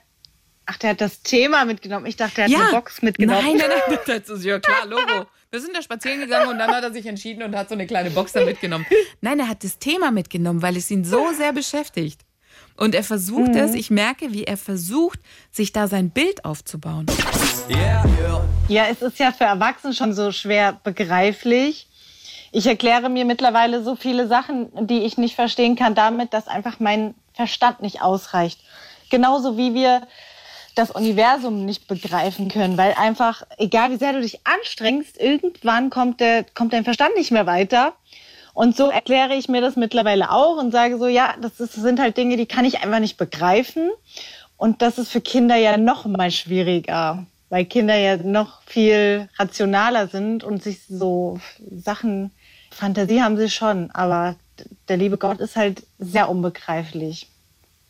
Ach, 0.68 0.78
der 0.78 0.92
hat 0.92 1.02
das 1.02 1.22
Thema 1.22 1.66
mitgenommen. 1.66 2.08
Ich 2.08 2.16
dachte, 2.16 2.42
er 2.42 2.46
hat 2.46 2.52
ja. 2.52 2.60
eine 2.62 2.72
Box 2.72 3.04
mitgenommen. 3.04 3.40
Nein, 3.44 3.58
nein, 3.58 3.70
nein, 3.88 4.00
das 4.08 4.30
ist 4.30 4.44
ja 4.44 4.60
klar, 4.60 4.88
Logo. 4.88 5.28
Wir 5.52 5.62
sind 5.62 5.76
da 5.76 5.82
spazieren 5.82 6.20
gegangen 6.20 6.50
und 6.50 6.58
dann 6.58 6.72
hat 6.72 6.84
er 6.84 6.92
sich 6.92 7.06
entschieden 7.06 7.44
und 7.44 7.56
hat 7.56 7.70
so 7.70 7.76
eine 7.76 7.86
kleine 7.86 8.10
Box 8.10 8.34
da 8.34 8.44
mitgenommen. 8.44 8.86
Nein, 9.22 9.40
er 9.40 9.48
hat 9.48 9.64
das 9.64 9.78
Thema 9.78 10.12
mitgenommen, 10.12 10.62
weil 10.62 10.76
es 10.76 10.90
ihn 10.90 11.06
so 11.06 11.32
sehr 11.34 11.54
beschäftigt. 11.54 12.22
Und 12.78 12.96
er 12.96 13.04
versucht 13.04 13.54
mhm. 13.54 13.58
es, 13.58 13.74
ich 13.74 13.90
merke, 13.90 14.34
wie 14.34 14.44
er 14.44 14.58
versucht, 14.58 15.20
sich 15.52 15.72
da 15.72 15.88
sein 15.88 16.10
Bild 16.10 16.44
aufzubauen. 16.44 17.06
Yeah. 17.70 18.04
Ja, 18.68 18.86
es 18.90 19.02
ist 19.02 19.20
ja 19.20 19.32
für 19.32 19.44
Erwachsene 19.44 19.94
schon 19.94 20.14
so 20.14 20.32
schwer 20.32 20.80
begreiflich. 20.84 21.88
Ich 22.52 22.66
erkläre 22.68 23.10
mir 23.10 23.26
mittlerweile 23.26 23.84
so 23.84 23.96
viele 23.96 24.28
Sachen, 24.28 24.70
die 24.88 25.04
ich 25.04 25.18
nicht 25.18 25.36
verstehen 25.36 25.76
kann, 25.76 25.94
damit, 25.94 26.34
dass 26.34 26.48
einfach 26.48 26.80
mein 26.80 27.14
Verstand 27.34 27.82
nicht 27.82 28.02
ausreicht. 28.02 28.60
Genauso 29.10 29.58
wie 29.58 29.74
wir 29.74 30.08
das 30.74 30.92
Universum 30.92 31.66
nicht 31.66 31.88
begreifen 31.88 32.50
können, 32.50 32.78
weil 32.78 32.94
einfach, 32.94 33.44
egal 33.58 33.92
wie 33.92 33.98
sehr 33.98 34.14
du 34.14 34.22
dich 34.22 34.40
anstrengst, 34.46 35.20
irgendwann 35.20 35.90
kommt, 35.90 36.20
der, 36.20 36.44
kommt 36.44 36.74
dein 36.74 36.84
Verstand 36.84 37.16
nicht 37.16 37.32
mehr 37.32 37.46
weiter. 37.46 37.94
Und 38.56 38.78
so 38.78 38.90
erkläre 38.90 39.36
ich 39.36 39.50
mir 39.50 39.60
das 39.60 39.76
mittlerweile 39.76 40.32
auch 40.32 40.56
und 40.58 40.72
sage 40.72 40.98
so, 40.98 41.08
ja, 41.08 41.36
das, 41.42 41.60
ist, 41.60 41.76
das 41.76 41.84
sind 41.84 42.00
halt 42.00 42.16
Dinge, 42.16 42.38
die 42.38 42.46
kann 42.46 42.64
ich 42.64 42.80
einfach 42.82 43.00
nicht 43.00 43.18
begreifen. 43.18 43.92
Und 44.56 44.82
das 44.82 44.98
ist 44.98 45.12
für 45.12 45.20
Kinder 45.20 45.58
ja 45.58 45.76
noch 45.76 46.06
mal 46.06 46.32
schwieriger, 46.32 47.28
weil 47.50 47.66
Kinder 47.66 47.98
ja 47.98 48.16
noch 48.16 48.62
viel 48.62 49.28
rationaler 49.38 50.08
sind 50.08 50.46
und 50.46 50.64
sich 50.64 50.84
so 50.88 51.42
Sachen, 51.70 52.32
Fantasie 52.72 53.22
haben 53.22 53.36
sie 53.36 53.50
schon, 53.50 53.92
aber 53.92 54.38
der 54.88 54.96
liebe 54.96 55.18
Gott 55.18 55.42
ist 55.42 55.58
halt 55.58 55.84
sehr 56.00 56.30
unbegreiflich, 56.30 57.28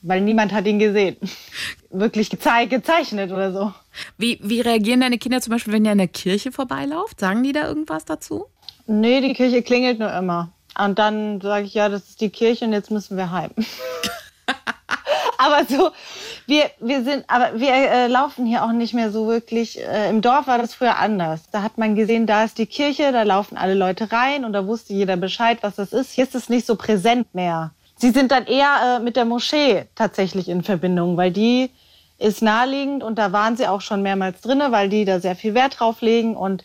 weil 0.02 0.22
niemand 0.22 0.52
hat 0.52 0.66
ihn 0.66 0.80
gesehen. 0.80 1.18
Wirklich 1.92 2.32
gezei 2.32 2.66
gezeichnet 2.66 3.32
oder 3.32 3.54
so. 3.54 3.72
Wie, 4.18 4.40
wie 4.42 4.62
reagieren 4.62 5.02
deine 5.02 5.20
Kinder 5.20 5.42
zum 5.42 5.52
Beispiel, 5.52 5.74
wenn 5.74 5.86
ihr 5.86 5.92
in 5.92 6.00
der 6.00 6.08
Kirche 6.08 6.52
vorbeilauft? 6.52 7.20
Sagen 7.20 7.44
die 7.44 7.52
da 7.52 7.68
irgendwas 7.68 8.04
dazu? 8.04 8.48
Nee, 8.88 9.22
die 9.22 9.34
Kirche 9.34 9.64
klingelt 9.64 10.00
nur 10.00 10.12
immer. 10.14 10.50
Und 10.78 11.00
dann 11.00 11.42
sage 11.42 11.66
ich, 11.66 11.74
ja, 11.74 11.90
das 11.90 12.10
ist 12.10 12.22
die 12.22 12.30
Kirche 12.30 12.66
und 12.66 12.74
jetzt 12.74 12.92
müssen 12.92 13.18
wir 13.18 13.32
heim. 13.32 13.52
aber 15.38 15.66
so, 15.66 15.92
wir, 16.48 16.70
wir 16.80 17.04
sind, 17.04 17.24
aber 17.28 17.60
wir 17.60 17.74
äh, 17.74 18.08
laufen 18.08 18.46
hier 18.46 18.64
auch 18.64 18.72
nicht 18.72 18.94
mehr 18.94 19.12
so 19.12 19.28
wirklich. 19.28 19.80
Äh, 19.80 20.10
Im 20.10 20.22
Dorf 20.22 20.48
war 20.48 20.58
das 20.58 20.74
früher 20.76 20.98
anders. 20.98 21.50
Da 21.52 21.64
hat 21.64 21.78
man 21.78 21.96
gesehen, 21.96 22.28
da 22.28 22.44
ist 22.44 22.58
die 22.58 22.66
Kirche, 22.66 23.12
da 23.12 23.24
laufen 23.24 23.58
alle 23.58 23.74
Leute 23.74 24.12
rein 24.12 24.46
und 24.46 24.54
da 24.54 24.68
wusste 24.68 24.94
jeder 24.94 25.18
Bescheid, 25.18 25.60
was 25.62 25.76
das 25.76 25.94
ist. 25.94 26.12
Hier 26.12 26.26
ist 26.26 26.36
es 26.36 26.50
nicht 26.50 26.68
so 26.68 26.76
präsent 26.76 27.34
mehr. 27.34 27.72
Sie 27.98 28.12
sind 28.12 28.32
dann 28.32 28.46
eher 28.46 28.98
äh, 28.98 29.00
mit 29.00 29.16
der 29.16 29.26
Moschee 29.26 29.86
tatsächlich 29.96 30.50
in 30.50 30.64
Verbindung, 30.64 31.16
weil 31.16 31.32
die 31.32 31.72
ist 32.18 32.42
naheliegend 32.42 33.04
und 33.04 33.18
da 33.18 33.32
waren 33.32 33.58
sie 33.58 33.68
auch 33.68 33.82
schon 33.82 34.02
mehrmals 34.02 34.42
drinne, 34.42 34.72
weil 34.72 34.90
die 34.90 35.06
da 35.06 35.20
sehr 35.20 35.36
viel 35.36 35.54
Wert 35.54 35.80
drauf 35.80 36.02
legen 36.02 36.36
und 36.36 36.64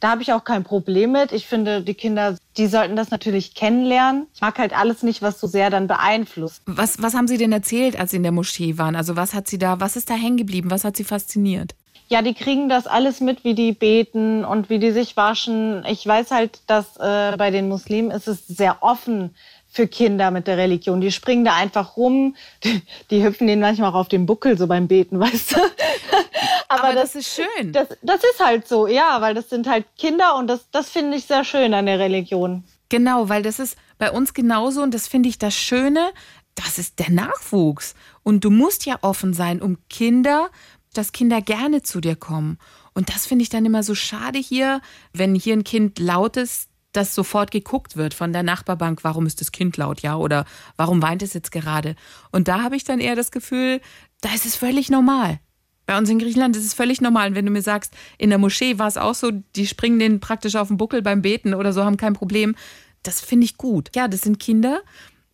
da 0.00 0.10
habe 0.10 0.22
ich 0.22 0.32
auch 0.32 0.44
kein 0.44 0.64
Problem 0.64 1.12
mit. 1.12 1.30
Ich 1.32 1.46
finde, 1.46 1.82
die 1.82 1.94
Kinder, 1.94 2.36
die 2.56 2.66
sollten 2.66 2.96
das 2.96 3.10
natürlich 3.10 3.54
kennenlernen. 3.54 4.26
Ich 4.34 4.40
mag 4.40 4.58
halt 4.58 4.76
alles 4.76 5.02
nicht, 5.02 5.20
was 5.22 5.38
so 5.38 5.46
sehr 5.46 5.70
dann 5.70 5.86
beeinflusst. 5.86 6.62
Was, 6.66 7.02
was 7.02 7.14
haben 7.14 7.28
Sie 7.28 7.36
denn 7.36 7.52
erzählt, 7.52 7.98
als 7.98 8.10
Sie 8.10 8.16
in 8.16 8.22
der 8.22 8.32
Moschee 8.32 8.78
waren? 8.78 8.96
Also 8.96 9.16
was 9.16 9.34
hat 9.34 9.46
Sie 9.46 9.58
da, 9.58 9.78
was 9.78 9.96
ist 9.96 10.08
da 10.08 10.14
hängen 10.14 10.38
geblieben? 10.38 10.70
Was 10.70 10.84
hat 10.84 10.96
Sie 10.96 11.04
fasziniert? 11.04 11.74
Ja, 12.08 12.22
die 12.22 12.34
kriegen 12.34 12.68
das 12.68 12.88
alles 12.88 13.20
mit, 13.20 13.44
wie 13.44 13.54
die 13.54 13.70
beten 13.70 14.44
und 14.44 14.68
wie 14.68 14.80
die 14.80 14.90
sich 14.90 15.16
waschen. 15.16 15.84
Ich 15.86 16.04
weiß 16.04 16.32
halt, 16.32 16.58
dass 16.66 16.96
äh, 16.96 17.36
bei 17.36 17.52
den 17.52 17.68
Muslimen 17.68 18.10
ist 18.10 18.26
es 18.26 18.48
sehr 18.48 18.78
offen 18.80 19.34
für 19.68 19.86
Kinder 19.86 20.32
mit 20.32 20.48
der 20.48 20.56
Religion. 20.56 21.00
Die 21.00 21.12
springen 21.12 21.44
da 21.44 21.54
einfach 21.54 21.96
rum, 21.96 22.34
die, 22.64 22.82
die 23.10 23.22
hüpfen 23.22 23.46
denen 23.46 23.62
manchmal 23.62 23.90
auch 23.90 23.94
auf 23.94 24.08
den 24.08 24.26
Buckel 24.26 24.58
so 24.58 24.66
beim 24.66 24.88
Beten, 24.88 25.20
weißt 25.20 25.52
du? 25.52 25.56
Aber, 26.70 26.84
Aber 26.84 26.94
das, 26.94 27.14
das, 27.14 27.26
ist 27.26 27.34
schön. 27.34 27.72
Das, 27.72 27.88
das 28.00 28.22
ist 28.22 28.38
halt 28.38 28.68
so, 28.68 28.86
ja, 28.86 29.20
weil 29.20 29.34
das 29.34 29.50
sind 29.50 29.68
halt 29.68 29.86
Kinder 29.98 30.36
und 30.36 30.46
das, 30.46 30.70
das 30.70 30.88
finde 30.88 31.16
ich 31.16 31.24
sehr 31.24 31.44
schön 31.44 31.74
an 31.74 31.86
der 31.86 31.98
Religion. 31.98 32.62
Genau, 32.88 33.28
weil 33.28 33.42
das 33.42 33.58
ist 33.58 33.76
bei 33.98 34.12
uns 34.12 34.34
genauso 34.34 34.80
und 34.80 34.94
das 34.94 35.08
finde 35.08 35.28
ich 35.28 35.36
das 35.36 35.54
Schöne, 35.54 36.12
das 36.54 36.78
ist 36.78 37.00
der 37.00 37.10
Nachwuchs. 37.10 37.96
Und 38.22 38.44
du 38.44 38.50
musst 38.50 38.86
ja 38.86 38.98
offen 39.02 39.34
sein, 39.34 39.60
um 39.60 39.78
Kinder, 39.88 40.48
dass 40.94 41.10
Kinder 41.10 41.40
gerne 41.42 41.82
zu 41.82 42.00
dir 42.00 42.14
kommen. 42.14 42.56
Und 42.94 43.12
das 43.12 43.26
finde 43.26 43.42
ich 43.42 43.48
dann 43.48 43.66
immer 43.66 43.82
so 43.82 43.96
schade 43.96 44.38
hier, 44.38 44.80
wenn 45.12 45.34
hier 45.34 45.54
ein 45.54 45.64
Kind 45.64 45.98
laut 45.98 46.36
ist, 46.36 46.68
dass 46.92 47.16
sofort 47.16 47.50
geguckt 47.50 47.96
wird 47.96 48.14
von 48.14 48.32
der 48.32 48.44
Nachbarbank, 48.44 49.02
warum 49.02 49.26
ist 49.26 49.40
das 49.40 49.50
Kind 49.50 49.76
laut, 49.76 50.02
ja, 50.02 50.16
oder 50.16 50.44
warum 50.76 51.02
weint 51.02 51.22
es 51.22 51.34
jetzt 51.34 51.50
gerade? 51.50 51.96
Und 52.30 52.46
da 52.46 52.62
habe 52.62 52.76
ich 52.76 52.84
dann 52.84 53.00
eher 53.00 53.16
das 53.16 53.32
Gefühl, 53.32 53.80
da 54.20 54.32
ist 54.32 54.46
es 54.46 54.54
völlig 54.54 54.88
normal. 54.88 55.40
Bei 55.90 55.98
uns 55.98 56.08
in 56.08 56.20
Griechenland 56.20 56.54
ist 56.54 56.64
es 56.64 56.72
völlig 56.72 57.00
normal. 57.00 57.34
Wenn 57.34 57.46
du 57.46 57.50
mir 57.50 57.62
sagst, 57.62 57.92
in 58.16 58.30
der 58.30 58.38
Moschee 58.38 58.78
war 58.78 58.86
es 58.86 58.96
auch 58.96 59.16
so, 59.16 59.32
die 59.56 59.66
springen 59.66 59.98
den 59.98 60.20
praktisch 60.20 60.54
auf 60.54 60.68
den 60.68 60.76
Buckel 60.76 61.02
beim 61.02 61.20
Beten 61.20 61.52
oder 61.52 61.72
so, 61.72 61.82
haben 61.82 61.96
kein 61.96 62.12
Problem. 62.12 62.54
Das 63.02 63.20
finde 63.20 63.46
ich 63.46 63.56
gut. 63.56 63.90
Ja, 63.96 64.06
das 64.06 64.20
sind 64.20 64.38
Kinder, 64.38 64.82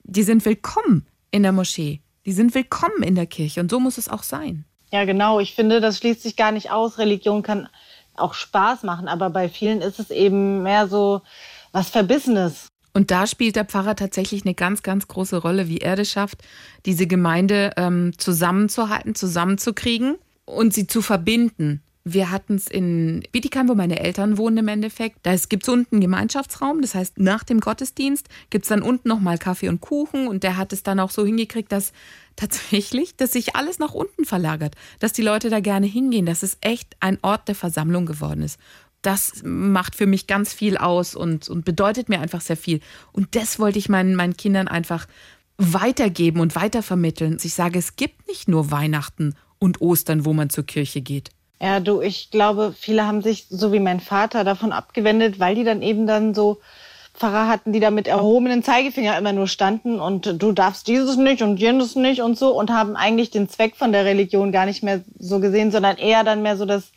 die 0.04 0.22
sind 0.22 0.46
willkommen 0.46 1.06
in 1.30 1.42
der 1.42 1.52
Moschee. 1.52 2.00
Die 2.24 2.32
sind 2.32 2.54
willkommen 2.54 3.02
in 3.02 3.16
der 3.16 3.26
Kirche. 3.26 3.60
Und 3.60 3.70
so 3.70 3.78
muss 3.80 3.98
es 3.98 4.08
auch 4.08 4.22
sein. 4.22 4.64
Ja, 4.90 5.04
genau. 5.04 5.40
Ich 5.40 5.54
finde, 5.54 5.82
das 5.82 5.98
schließt 5.98 6.22
sich 6.22 6.36
gar 6.36 6.52
nicht 6.52 6.70
aus. 6.70 6.96
Religion 6.96 7.42
kann 7.42 7.68
auch 8.14 8.32
Spaß 8.32 8.82
machen, 8.82 9.08
aber 9.08 9.28
bei 9.28 9.50
vielen 9.50 9.82
ist 9.82 9.98
es 9.98 10.08
eben 10.08 10.62
mehr 10.62 10.88
so 10.88 11.20
was 11.72 11.90
Verbissenes. 11.90 12.68
Und 12.94 13.10
da 13.10 13.26
spielt 13.26 13.56
der 13.56 13.66
Pfarrer 13.66 13.94
tatsächlich 13.94 14.46
eine 14.46 14.54
ganz, 14.54 14.82
ganz 14.82 15.06
große 15.06 15.36
Rolle, 15.36 15.68
wie 15.68 15.82
er 15.82 15.96
das 15.96 16.10
schafft, 16.10 16.38
diese 16.86 17.06
Gemeinde 17.06 17.72
ähm, 17.76 18.12
zusammenzuhalten, 18.16 19.14
zusammenzukriegen 19.14 20.16
und 20.46 20.72
sie 20.72 20.86
zu 20.86 21.02
verbinden. 21.02 21.82
Wir 22.08 22.30
hatten 22.30 22.54
es 22.54 22.68
in 22.68 23.24
Bietigheim, 23.32 23.68
wo 23.68 23.74
meine 23.74 23.98
Eltern 23.98 24.38
wohnen 24.38 24.58
im 24.58 24.68
Endeffekt. 24.68 25.18
Da 25.24 25.34
gibt 25.34 25.64
es 25.64 25.68
unten 25.68 25.96
einen 25.96 26.02
Gemeinschaftsraum. 26.02 26.80
Das 26.80 26.94
heißt, 26.94 27.18
nach 27.18 27.42
dem 27.42 27.58
Gottesdienst 27.58 28.28
gibt 28.48 28.64
es 28.64 28.68
dann 28.68 28.82
unten 28.82 29.08
nochmal 29.08 29.38
Kaffee 29.38 29.68
und 29.68 29.80
Kuchen. 29.80 30.28
Und 30.28 30.44
der 30.44 30.56
hat 30.56 30.72
es 30.72 30.84
dann 30.84 31.00
auch 31.00 31.10
so 31.10 31.26
hingekriegt, 31.26 31.72
dass 31.72 31.92
tatsächlich, 32.36 33.16
dass 33.16 33.32
sich 33.32 33.56
alles 33.56 33.80
nach 33.80 33.92
unten 33.92 34.24
verlagert. 34.24 34.76
Dass 35.00 35.12
die 35.12 35.22
Leute 35.22 35.50
da 35.50 35.58
gerne 35.58 35.86
hingehen. 35.86 36.26
Dass 36.26 36.44
es 36.44 36.58
echt 36.60 36.96
ein 37.00 37.18
Ort 37.22 37.48
der 37.48 37.56
Versammlung 37.56 38.06
geworden 38.06 38.42
ist. 38.42 38.60
Das 39.02 39.42
macht 39.42 39.96
für 39.96 40.06
mich 40.06 40.28
ganz 40.28 40.52
viel 40.52 40.76
aus 40.76 41.16
und, 41.16 41.48
und 41.48 41.64
bedeutet 41.64 42.08
mir 42.08 42.20
einfach 42.20 42.40
sehr 42.40 42.56
viel. 42.56 42.80
Und 43.10 43.34
das 43.34 43.58
wollte 43.58 43.80
ich 43.80 43.88
meinen, 43.88 44.14
meinen 44.14 44.36
Kindern 44.36 44.68
einfach 44.68 45.08
weitergeben 45.58 46.38
und 46.38 46.54
weitervermitteln. 46.54 47.38
Ich 47.42 47.54
sage, 47.54 47.80
es 47.80 47.96
gibt 47.96 48.28
nicht 48.28 48.46
nur 48.46 48.70
Weihnachten 48.70 49.34
und 49.58 49.80
Ostern, 49.80 50.24
wo 50.24 50.32
man 50.32 50.50
zur 50.50 50.64
Kirche 50.64 51.00
geht. 51.00 51.30
Ja, 51.60 51.80
du, 51.80 52.00
ich 52.02 52.30
glaube, 52.30 52.74
viele 52.78 53.06
haben 53.06 53.22
sich, 53.22 53.46
so 53.48 53.72
wie 53.72 53.80
mein 53.80 54.00
Vater, 54.00 54.44
davon 54.44 54.72
abgewendet, 54.72 55.38
weil 55.38 55.54
die 55.54 55.64
dann 55.64 55.80
eben 55.82 56.06
dann 56.06 56.34
so 56.34 56.60
Pfarrer 57.14 57.48
hatten, 57.48 57.72
die 57.72 57.80
da 57.80 57.90
mit 57.90 58.06
erhobenen 58.06 58.62
Zeigefinger 58.62 59.16
immer 59.16 59.32
nur 59.32 59.48
standen 59.48 60.00
und 60.00 60.42
du 60.42 60.52
darfst 60.52 60.86
dieses 60.86 61.16
nicht 61.16 61.42
und 61.42 61.56
jenes 61.56 61.96
nicht 61.96 62.20
und 62.20 62.38
so 62.38 62.56
und 62.56 62.70
haben 62.70 62.94
eigentlich 62.94 63.30
den 63.30 63.48
Zweck 63.48 63.74
von 63.76 63.92
der 63.92 64.04
Religion 64.04 64.52
gar 64.52 64.66
nicht 64.66 64.82
mehr 64.82 65.00
so 65.18 65.40
gesehen, 65.40 65.70
sondern 65.70 65.96
eher 65.96 66.24
dann 66.24 66.42
mehr 66.42 66.58
so 66.58 66.66
das 66.66 66.90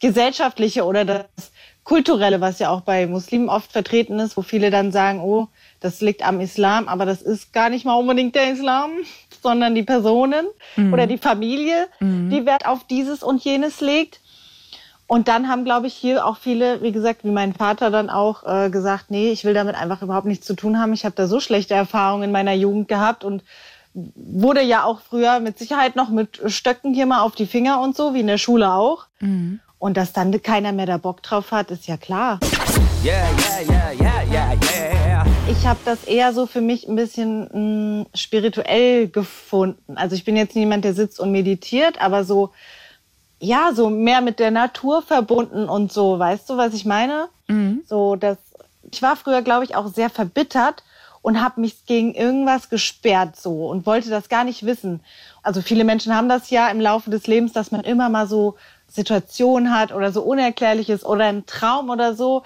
gesellschaftliche 0.00 0.84
oder 0.84 1.04
das 1.04 1.52
kulturelle, 1.84 2.40
was 2.40 2.58
ja 2.58 2.70
auch 2.70 2.80
bei 2.80 3.06
Muslimen 3.06 3.48
oft 3.48 3.70
vertreten 3.70 4.18
ist, 4.18 4.36
wo 4.36 4.42
viele 4.42 4.70
dann 4.70 4.90
sagen, 4.92 5.20
oh, 5.20 5.48
das 5.80 6.00
liegt 6.00 6.26
am 6.26 6.40
Islam, 6.40 6.88
aber 6.88 7.06
das 7.06 7.22
ist 7.22 7.52
gar 7.52 7.70
nicht 7.70 7.84
mal 7.84 7.94
unbedingt 7.94 8.34
der 8.34 8.52
Islam, 8.52 8.90
sondern 9.42 9.74
die 9.74 9.82
Personen 9.82 10.46
mhm. 10.76 10.92
oder 10.92 11.06
die 11.06 11.18
Familie, 11.18 11.88
mhm. 11.98 12.30
die 12.30 12.46
Wert 12.46 12.66
auf 12.66 12.84
dieses 12.84 13.22
und 13.22 13.42
jenes 13.42 13.80
legt. 13.80 14.20
Und 15.06 15.26
dann 15.26 15.48
haben, 15.48 15.64
glaube 15.64 15.88
ich, 15.88 15.94
hier 15.94 16.24
auch 16.24 16.36
viele, 16.36 16.82
wie 16.82 16.92
gesagt, 16.92 17.24
wie 17.24 17.32
mein 17.32 17.52
Vater 17.52 17.90
dann 17.90 18.10
auch 18.10 18.44
äh, 18.46 18.70
gesagt, 18.70 19.06
nee, 19.10 19.32
ich 19.32 19.44
will 19.44 19.54
damit 19.54 19.74
einfach 19.74 20.02
überhaupt 20.02 20.26
nichts 20.26 20.46
zu 20.46 20.54
tun 20.54 20.78
haben. 20.78 20.92
Ich 20.92 21.04
habe 21.04 21.16
da 21.16 21.26
so 21.26 21.40
schlechte 21.40 21.74
Erfahrungen 21.74 22.24
in 22.24 22.32
meiner 22.32 22.52
Jugend 22.52 22.86
gehabt 22.86 23.24
und 23.24 23.42
wurde 23.92 24.62
ja 24.62 24.84
auch 24.84 25.00
früher 25.00 25.40
mit 25.40 25.58
Sicherheit 25.58 25.96
noch 25.96 26.10
mit 26.10 26.40
Stöcken 26.46 26.94
hier 26.94 27.06
mal 27.06 27.22
auf 27.22 27.34
die 27.34 27.46
Finger 27.46 27.80
und 27.80 27.96
so, 27.96 28.14
wie 28.14 28.20
in 28.20 28.28
der 28.28 28.38
Schule 28.38 28.72
auch. 28.72 29.06
Mhm. 29.18 29.58
Und 29.80 29.96
dass 29.96 30.12
dann 30.12 30.42
keiner 30.42 30.70
mehr 30.70 30.86
da 30.86 30.98
Bock 30.98 31.22
drauf 31.22 31.50
hat, 31.50 31.70
ist 31.72 31.88
ja 31.88 31.96
klar. 31.96 32.38
Yeah, 33.02 33.28
yeah, 33.66 33.92
yeah, 33.98 34.22
yeah, 34.30 34.52
yeah, 34.52 34.99
Ich 35.48 35.66
habe 35.66 35.80
das 35.84 36.04
eher 36.04 36.32
so 36.32 36.46
für 36.46 36.60
mich 36.60 36.88
ein 36.88 36.96
bisschen 36.96 37.42
mh, 37.42 38.02
mm, 38.02 38.06
spirituell 38.14 39.08
gefunden. 39.08 39.96
Also 39.96 40.14
ich 40.14 40.24
bin 40.24 40.36
jetzt 40.36 40.54
niemand, 40.54 40.84
der 40.84 40.94
sitzt 40.94 41.20
und 41.20 41.32
meditiert, 41.32 42.00
aber 42.00 42.24
so, 42.24 42.50
ja, 43.38 43.72
so 43.74 43.90
mehr 43.90 44.20
mit 44.20 44.38
der 44.38 44.50
Natur 44.50 45.02
verbunden 45.02 45.68
und 45.68 45.92
so, 45.92 46.18
weißt 46.18 46.48
du, 46.50 46.56
was 46.56 46.74
ich 46.74 46.84
meine? 46.84 47.28
Mhm. 47.48 47.82
So, 47.86 48.16
das, 48.16 48.38
ich 48.90 49.02
war 49.02 49.16
früher, 49.16 49.42
glaube 49.42 49.64
ich, 49.64 49.74
auch 49.74 49.88
sehr 49.88 50.10
verbittert 50.10 50.82
und 51.22 51.42
habe 51.42 51.60
mich 51.60 51.84
gegen 51.86 52.14
irgendwas 52.14 52.68
gesperrt 52.68 53.36
so 53.36 53.66
und 53.68 53.86
wollte 53.86 54.08
das 54.08 54.28
gar 54.28 54.44
nicht 54.44 54.64
wissen. 54.64 55.00
Also 55.42 55.60
viele 55.60 55.84
Menschen 55.84 56.14
haben 56.14 56.28
das 56.28 56.50
ja 56.50 56.68
im 56.68 56.80
Laufe 56.80 57.10
des 57.10 57.26
Lebens, 57.26 57.52
dass 57.52 57.70
man 57.70 57.82
immer 57.82 58.08
mal 58.08 58.26
so 58.26 58.56
Situation 58.88 59.72
hat 59.72 59.92
oder 59.92 60.12
so 60.12 60.22
Unerklärliches 60.22 61.04
oder 61.04 61.26
ein 61.26 61.46
Traum 61.46 61.90
oder 61.90 62.14
so. 62.14 62.42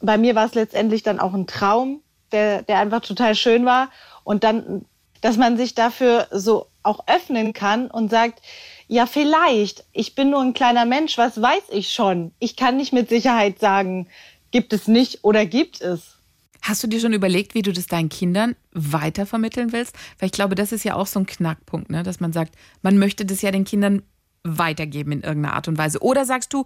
Bei 0.00 0.18
mir 0.18 0.34
war 0.34 0.46
es 0.46 0.54
letztendlich 0.54 1.02
dann 1.02 1.20
auch 1.20 1.34
ein 1.34 1.46
Traum, 1.46 2.02
der, 2.32 2.62
der 2.62 2.78
einfach 2.78 3.00
total 3.00 3.34
schön 3.34 3.64
war. 3.64 3.90
Und 4.24 4.44
dann, 4.44 4.84
dass 5.20 5.36
man 5.36 5.56
sich 5.56 5.74
dafür 5.74 6.26
so 6.30 6.66
auch 6.82 7.06
öffnen 7.06 7.52
kann 7.52 7.90
und 7.90 8.10
sagt, 8.10 8.40
ja, 8.88 9.06
vielleicht, 9.06 9.84
ich 9.92 10.14
bin 10.14 10.30
nur 10.30 10.40
ein 10.40 10.54
kleiner 10.54 10.84
Mensch, 10.84 11.18
was 11.18 11.40
weiß 11.40 11.64
ich 11.70 11.92
schon? 11.92 12.32
Ich 12.38 12.56
kann 12.56 12.76
nicht 12.76 12.92
mit 12.92 13.08
Sicherheit 13.08 13.58
sagen, 13.58 14.08
gibt 14.52 14.72
es 14.72 14.86
nicht 14.86 15.24
oder 15.24 15.44
gibt 15.44 15.80
es. 15.80 16.16
Hast 16.62 16.82
du 16.82 16.86
dir 16.86 17.00
schon 17.00 17.12
überlegt, 17.12 17.54
wie 17.54 17.62
du 17.62 17.72
das 17.72 17.86
deinen 17.86 18.08
Kindern 18.08 18.56
weitervermitteln 18.72 19.72
willst? 19.72 19.94
Weil 20.18 20.26
ich 20.26 20.32
glaube, 20.32 20.54
das 20.54 20.72
ist 20.72 20.84
ja 20.84 20.94
auch 20.94 21.06
so 21.06 21.20
ein 21.20 21.26
Knackpunkt, 21.26 21.90
ne? 21.90 22.02
dass 22.02 22.20
man 22.20 22.32
sagt, 22.32 22.54
man 22.82 22.98
möchte 22.98 23.24
das 23.24 23.42
ja 23.42 23.50
den 23.50 23.64
Kindern 23.64 24.02
weitergeben 24.42 25.12
in 25.12 25.22
irgendeiner 25.22 25.54
Art 25.54 25.68
und 25.68 25.78
Weise? 25.78 26.00
Oder 26.00 26.24
sagst 26.24 26.52
du, 26.52 26.64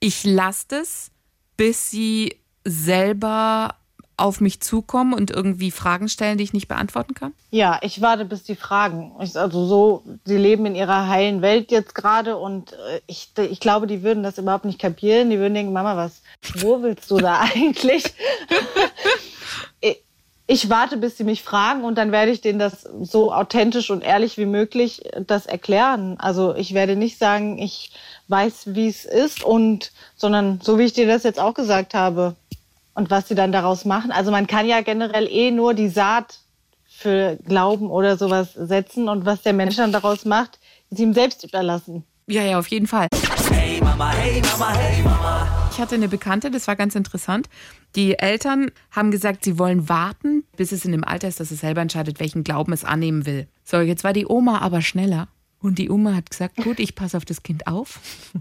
ich 0.00 0.24
lasse 0.24 0.80
es, 0.82 1.10
bis 1.56 1.90
sie 1.90 2.36
selber 2.64 3.74
auf 4.16 4.40
mich 4.40 4.60
zukommen 4.60 5.14
und 5.14 5.30
irgendwie 5.30 5.70
Fragen 5.70 6.08
stellen, 6.08 6.38
die 6.38 6.44
ich 6.44 6.52
nicht 6.52 6.68
beantworten 6.68 7.14
kann? 7.14 7.32
Ja, 7.50 7.78
ich 7.82 8.00
warte, 8.00 8.24
bis 8.24 8.44
die 8.44 8.54
fragen. 8.54 9.12
Also 9.18 9.66
so, 9.66 10.04
sie 10.24 10.36
leben 10.36 10.66
in 10.66 10.74
ihrer 10.74 11.08
heilen 11.08 11.42
Welt 11.42 11.70
jetzt 11.70 11.94
gerade 11.94 12.36
und 12.36 12.72
äh, 12.72 13.00
ich, 13.06 13.30
ich 13.36 13.58
glaube, 13.58 13.86
die 13.86 14.02
würden 14.02 14.22
das 14.22 14.38
überhaupt 14.38 14.64
nicht 14.64 14.78
kapieren. 14.78 15.30
Die 15.30 15.38
würden 15.38 15.54
denken, 15.54 15.72
Mama, 15.72 15.96
was, 15.96 16.22
wo 16.60 16.82
willst 16.82 17.10
du 17.10 17.18
da 17.18 17.40
eigentlich? 17.54 18.04
ich 20.46 20.68
warte, 20.68 20.98
bis 20.98 21.16
sie 21.16 21.24
mich 21.24 21.42
fragen 21.42 21.82
und 21.82 21.96
dann 21.96 22.12
werde 22.12 22.30
ich 22.30 22.42
denen 22.42 22.58
das 22.58 22.86
so 23.00 23.32
authentisch 23.32 23.90
und 23.90 24.02
ehrlich 24.02 24.36
wie 24.36 24.46
möglich 24.46 25.04
äh, 25.06 25.24
das 25.26 25.46
erklären. 25.46 26.16
Also 26.20 26.54
ich 26.54 26.74
werde 26.74 26.96
nicht 26.96 27.18
sagen, 27.18 27.58
ich 27.58 27.92
weiß, 28.28 28.74
wie 28.74 28.88
es 28.88 29.04
ist 29.04 29.42
und, 29.42 29.92
sondern 30.16 30.60
so 30.62 30.78
wie 30.78 30.84
ich 30.84 30.92
dir 30.92 31.06
das 31.06 31.22
jetzt 31.22 31.40
auch 31.40 31.54
gesagt 31.54 31.94
habe 31.94 32.36
und 32.94 33.10
was 33.10 33.28
sie 33.28 33.34
dann 33.34 33.52
daraus 33.52 33.84
machen. 33.84 34.10
Also 34.12 34.30
man 34.30 34.46
kann 34.46 34.66
ja 34.66 34.80
generell 34.82 35.28
eh 35.30 35.50
nur 35.50 35.74
die 35.74 35.88
Saat 35.88 36.40
für 36.86 37.38
Glauben 37.44 37.90
oder 37.90 38.16
sowas 38.16 38.52
setzen 38.54 39.08
und 39.08 39.24
was 39.24 39.42
der 39.42 39.52
Mensch 39.52 39.76
dann 39.76 39.92
daraus 39.92 40.24
macht, 40.24 40.58
ist 40.90 41.00
ihm 41.00 41.14
selbst 41.14 41.42
überlassen. 41.44 42.04
Ja, 42.28 42.42
ja, 42.42 42.58
auf 42.58 42.68
jeden 42.68 42.86
Fall. 42.86 43.08
Hey 43.50 43.80
Mama, 43.80 44.10
hey 44.12 44.40
Mama, 44.40 44.72
hey 44.74 45.02
Mama. 45.02 45.48
Ich 45.72 45.78
hatte 45.78 45.94
eine 45.94 46.08
Bekannte, 46.08 46.50
das 46.50 46.68
war 46.68 46.76
ganz 46.76 46.94
interessant. 46.94 47.48
Die 47.96 48.18
Eltern 48.18 48.70
haben 48.90 49.10
gesagt, 49.10 49.44
sie 49.44 49.58
wollen 49.58 49.88
warten, 49.88 50.44
bis 50.56 50.70
es 50.70 50.84
in 50.84 50.92
dem 50.92 51.02
Alter 51.02 51.28
ist, 51.28 51.40
dass 51.40 51.50
es 51.50 51.60
selber 51.60 51.80
entscheidet, 51.80 52.20
welchen 52.20 52.44
Glauben 52.44 52.72
es 52.72 52.84
annehmen 52.84 53.26
will. 53.26 53.48
So, 53.64 53.80
jetzt 53.80 54.04
war 54.04 54.12
die 54.12 54.26
Oma 54.26 54.58
aber 54.58 54.82
schneller. 54.82 55.28
Und 55.60 55.78
die 55.78 55.90
Oma 55.90 56.14
hat 56.14 56.30
gesagt, 56.30 56.56
gut, 56.56 56.78
ich 56.78 56.94
passe 56.94 57.16
auf 57.16 57.24
das 57.24 57.42
Kind 57.42 57.66
auf. 57.66 58.00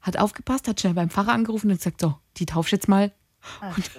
Hat 0.00 0.16
aufgepasst, 0.16 0.68
hat 0.68 0.80
schnell 0.80 0.94
beim 0.94 1.10
Pfarrer 1.10 1.32
angerufen 1.32 1.70
und 1.70 1.76
gesagt, 1.76 2.00
so, 2.00 2.14
die 2.38 2.46
taufst 2.46 2.72
jetzt 2.72 2.88
mal. 2.88 3.12
Ach, 3.60 3.76
und, 3.76 3.90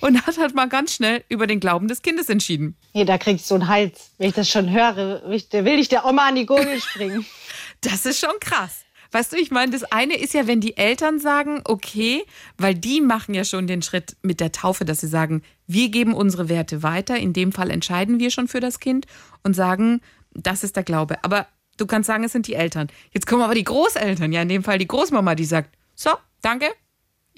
und, 0.00 0.26
hat 0.26 0.38
halt 0.38 0.54
mal 0.54 0.68
ganz 0.68 0.94
schnell 0.94 1.24
über 1.28 1.46
den 1.46 1.60
Glauben 1.60 1.88
des 1.88 2.02
Kindes 2.02 2.28
entschieden. 2.28 2.76
Nee, 2.94 3.04
da 3.04 3.18
krieg 3.18 3.36
ich 3.36 3.46
so 3.46 3.54
einen 3.54 3.68
Hals. 3.68 4.10
Wenn 4.18 4.28
ich 4.28 4.34
das 4.34 4.48
schon 4.48 4.70
höre, 4.70 5.22
will 5.28 5.78
ich 5.78 5.88
der 5.88 6.04
Oma 6.04 6.28
an 6.28 6.34
die 6.34 6.46
Gurgel 6.46 6.80
springen. 6.80 7.24
das 7.80 8.06
ist 8.06 8.20
schon 8.20 8.38
krass. 8.40 8.84
Weißt 9.12 9.32
du, 9.32 9.36
ich 9.36 9.50
meine, 9.50 9.72
das 9.72 9.82
eine 9.84 10.16
ist 10.16 10.34
ja, 10.34 10.46
wenn 10.46 10.60
die 10.60 10.76
Eltern 10.76 11.18
sagen, 11.18 11.62
okay, 11.64 12.24
weil 12.58 12.74
die 12.74 13.00
machen 13.00 13.34
ja 13.34 13.44
schon 13.44 13.66
den 13.66 13.82
Schritt 13.82 14.16
mit 14.22 14.38
der 14.38 14.52
Taufe, 14.52 14.84
dass 14.84 15.00
sie 15.00 15.08
sagen, 15.08 15.42
wir 15.66 15.88
geben 15.88 16.14
unsere 16.14 16.48
Werte 16.48 16.82
weiter. 16.82 17.16
In 17.16 17.32
dem 17.32 17.50
Fall 17.50 17.70
entscheiden 17.70 18.20
wir 18.20 18.30
schon 18.30 18.46
für 18.46 18.60
das 18.60 18.78
Kind 18.78 19.06
und 19.42 19.54
sagen, 19.54 20.00
das 20.32 20.62
ist 20.62 20.76
der 20.76 20.84
Glaube. 20.84 21.22
Aber 21.24 21.48
du 21.76 21.86
kannst 21.86 22.06
sagen, 22.06 22.22
es 22.22 22.32
sind 22.32 22.46
die 22.46 22.54
Eltern. 22.54 22.88
Jetzt 23.10 23.26
kommen 23.26 23.42
aber 23.42 23.54
die 23.54 23.64
Großeltern, 23.64 24.32
ja, 24.32 24.42
in 24.42 24.48
dem 24.48 24.62
Fall 24.62 24.78
die 24.78 24.86
Großmama, 24.86 25.34
die 25.34 25.44
sagt, 25.44 25.76
so, 25.96 26.10
danke, 26.40 26.66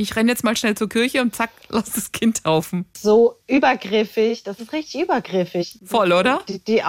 ich 0.02 0.16
renne 0.16 0.30
jetzt 0.30 0.44
mal 0.44 0.56
schnell 0.56 0.76
zur 0.76 0.88
Kirche 0.88 1.20
und 1.20 1.34
zack, 1.34 1.50
lass 1.68 1.92
das 1.92 2.12
Kind 2.12 2.44
taufen. 2.44 2.86
So 2.96 3.36
übergriffig, 3.46 4.42
das 4.42 4.60
ist 4.60 4.72
richtig 4.72 5.02
übergriffig. 5.02 5.78
Voll, 5.84 6.12
oder? 6.12 6.40
Die, 6.48 6.58
die, 6.58 6.82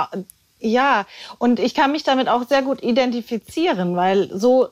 ja, 0.59 1.05
und 1.39 1.59
ich 1.59 1.73
kann 1.73 1.91
mich 1.91 2.03
damit 2.03 2.29
auch 2.29 2.47
sehr 2.47 2.61
gut 2.61 2.81
identifizieren, 2.81 3.95
weil 3.95 4.29
so 4.33 4.69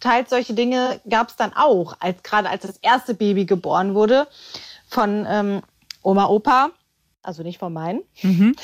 teils 0.00 0.30
solche 0.30 0.54
Dinge 0.54 1.00
gab 1.08 1.28
es 1.28 1.36
dann 1.36 1.52
auch, 1.54 1.96
als 2.00 2.22
gerade 2.22 2.50
als 2.50 2.62
das 2.62 2.78
erste 2.78 3.14
Baby 3.14 3.44
geboren 3.44 3.94
wurde 3.94 4.26
von 4.88 5.26
ähm, 5.28 5.62
Oma 6.02 6.26
Opa, 6.26 6.70
also 7.22 7.42
nicht 7.42 7.58
von 7.58 7.72
meinen. 7.72 8.02
Mhm. 8.22 8.56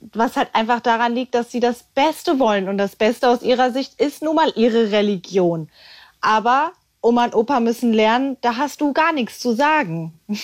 Was 0.00 0.36
halt 0.36 0.48
einfach 0.54 0.80
daran 0.80 1.14
liegt, 1.14 1.34
dass 1.34 1.52
sie 1.52 1.60
das 1.60 1.84
Beste 1.94 2.38
wollen 2.38 2.68
und 2.68 2.78
das 2.78 2.96
Beste 2.96 3.28
aus 3.28 3.42
ihrer 3.42 3.70
Sicht 3.70 4.00
ist 4.00 4.22
nun 4.22 4.34
mal 4.34 4.50
ihre 4.56 4.90
Religion. 4.90 5.68
Aber 6.22 6.72
Oma 7.02 7.24
und 7.24 7.34
Opa 7.34 7.60
müssen 7.60 7.92
lernen, 7.92 8.36
da 8.42 8.56
hast 8.56 8.80
du 8.80 8.92
gar 8.92 9.12
nichts 9.12 9.38
zu 9.38 9.54
sagen. 9.54 10.18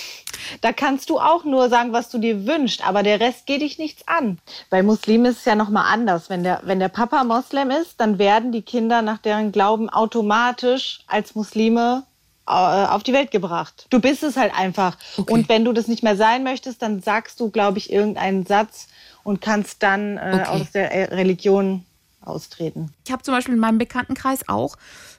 Da 0.60 0.72
kannst 0.72 1.10
du 1.10 1.18
auch 1.18 1.44
nur 1.44 1.68
sagen, 1.68 1.92
was 1.92 2.08
du 2.08 2.18
dir 2.18 2.46
wünschst, 2.46 2.86
aber 2.86 3.02
der 3.02 3.18
Rest 3.18 3.46
geht 3.46 3.62
dich 3.62 3.78
nichts 3.78 4.06
an. 4.06 4.38
Bei 4.70 4.84
Muslimen 4.84 5.26
ist 5.26 5.38
es 5.38 5.44
ja 5.44 5.56
nochmal 5.56 5.92
anders. 5.92 6.30
Wenn 6.30 6.44
der, 6.44 6.60
wenn 6.62 6.78
der 6.78 6.88
Papa 6.88 7.24
Moslem 7.24 7.70
ist, 7.70 8.00
dann 8.00 8.20
werden 8.20 8.52
die 8.52 8.62
Kinder 8.62 9.02
nach 9.02 9.18
deren 9.18 9.50
Glauben 9.50 9.90
automatisch 9.90 11.00
als 11.08 11.34
Muslime 11.34 12.04
äh, 12.46 12.52
auf 12.52 13.02
die 13.02 13.12
Welt 13.12 13.32
gebracht. 13.32 13.86
Du 13.90 14.00
bist 14.00 14.22
es 14.22 14.36
halt 14.36 14.56
einfach. 14.56 14.96
Okay. 15.16 15.32
Und 15.32 15.48
wenn 15.48 15.64
du 15.64 15.72
das 15.72 15.88
nicht 15.88 16.04
mehr 16.04 16.16
sein 16.16 16.44
möchtest, 16.44 16.80
dann 16.80 17.02
sagst 17.02 17.40
du, 17.40 17.50
glaube 17.50 17.78
ich, 17.78 17.90
irgendeinen 17.92 18.46
Satz 18.46 18.86
und 19.24 19.40
kannst 19.40 19.82
dann 19.82 20.16
äh, 20.16 20.42
okay. 20.42 20.46
aus 20.46 20.70
der 20.70 21.10
Religion 21.10 21.84
austreten. 22.20 22.92
Ich 23.04 23.12
habe 23.12 23.22
zum 23.22 23.34
Beispiel 23.34 23.54
in 23.54 23.60
meinem 23.60 23.78
Bekanntenkreis 23.78 24.48
auch 24.48 24.76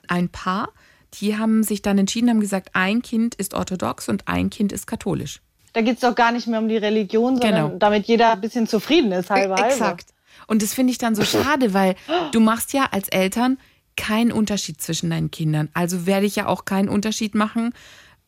ein 0.08 0.30
Paar, 0.30 0.70
die 1.14 1.36
haben 1.36 1.62
sich 1.62 1.82
dann 1.82 1.98
entschieden, 1.98 2.30
haben 2.30 2.40
gesagt, 2.40 2.70
ein 2.74 3.02
Kind 3.02 3.34
ist 3.34 3.54
orthodox 3.54 4.08
und 4.08 4.28
ein 4.28 4.50
Kind 4.50 4.72
ist 4.72 4.86
katholisch. 4.86 5.40
Da 5.72 5.82
geht 5.82 5.94
es 5.94 6.00
doch 6.00 6.14
gar 6.14 6.32
nicht 6.32 6.46
mehr 6.46 6.58
um 6.58 6.68
die 6.68 6.76
Religion, 6.76 7.36
sondern 7.36 7.66
genau. 7.66 7.78
damit 7.78 8.06
jeder 8.06 8.32
ein 8.32 8.40
bisschen 8.40 8.66
zufrieden 8.66 9.12
ist, 9.12 9.30
halber 9.30 9.64
Exakt. 9.64 10.14
Und 10.46 10.62
das 10.62 10.74
finde 10.74 10.92
ich 10.92 10.98
dann 10.98 11.14
so 11.14 11.24
schade, 11.24 11.74
weil 11.74 11.94
du 12.32 12.40
machst 12.40 12.72
ja 12.72 12.88
als 12.90 13.08
Eltern 13.08 13.58
keinen 13.96 14.32
Unterschied 14.32 14.80
zwischen 14.80 15.10
deinen 15.10 15.30
Kindern. 15.30 15.68
Also 15.74 16.06
werde 16.06 16.26
ich 16.26 16.36
ja 16.36 16.46
auch 16.46 16.64
keinen 16.64 16.88
Unterschied 16.88 17.34
machen, 17.34 17.74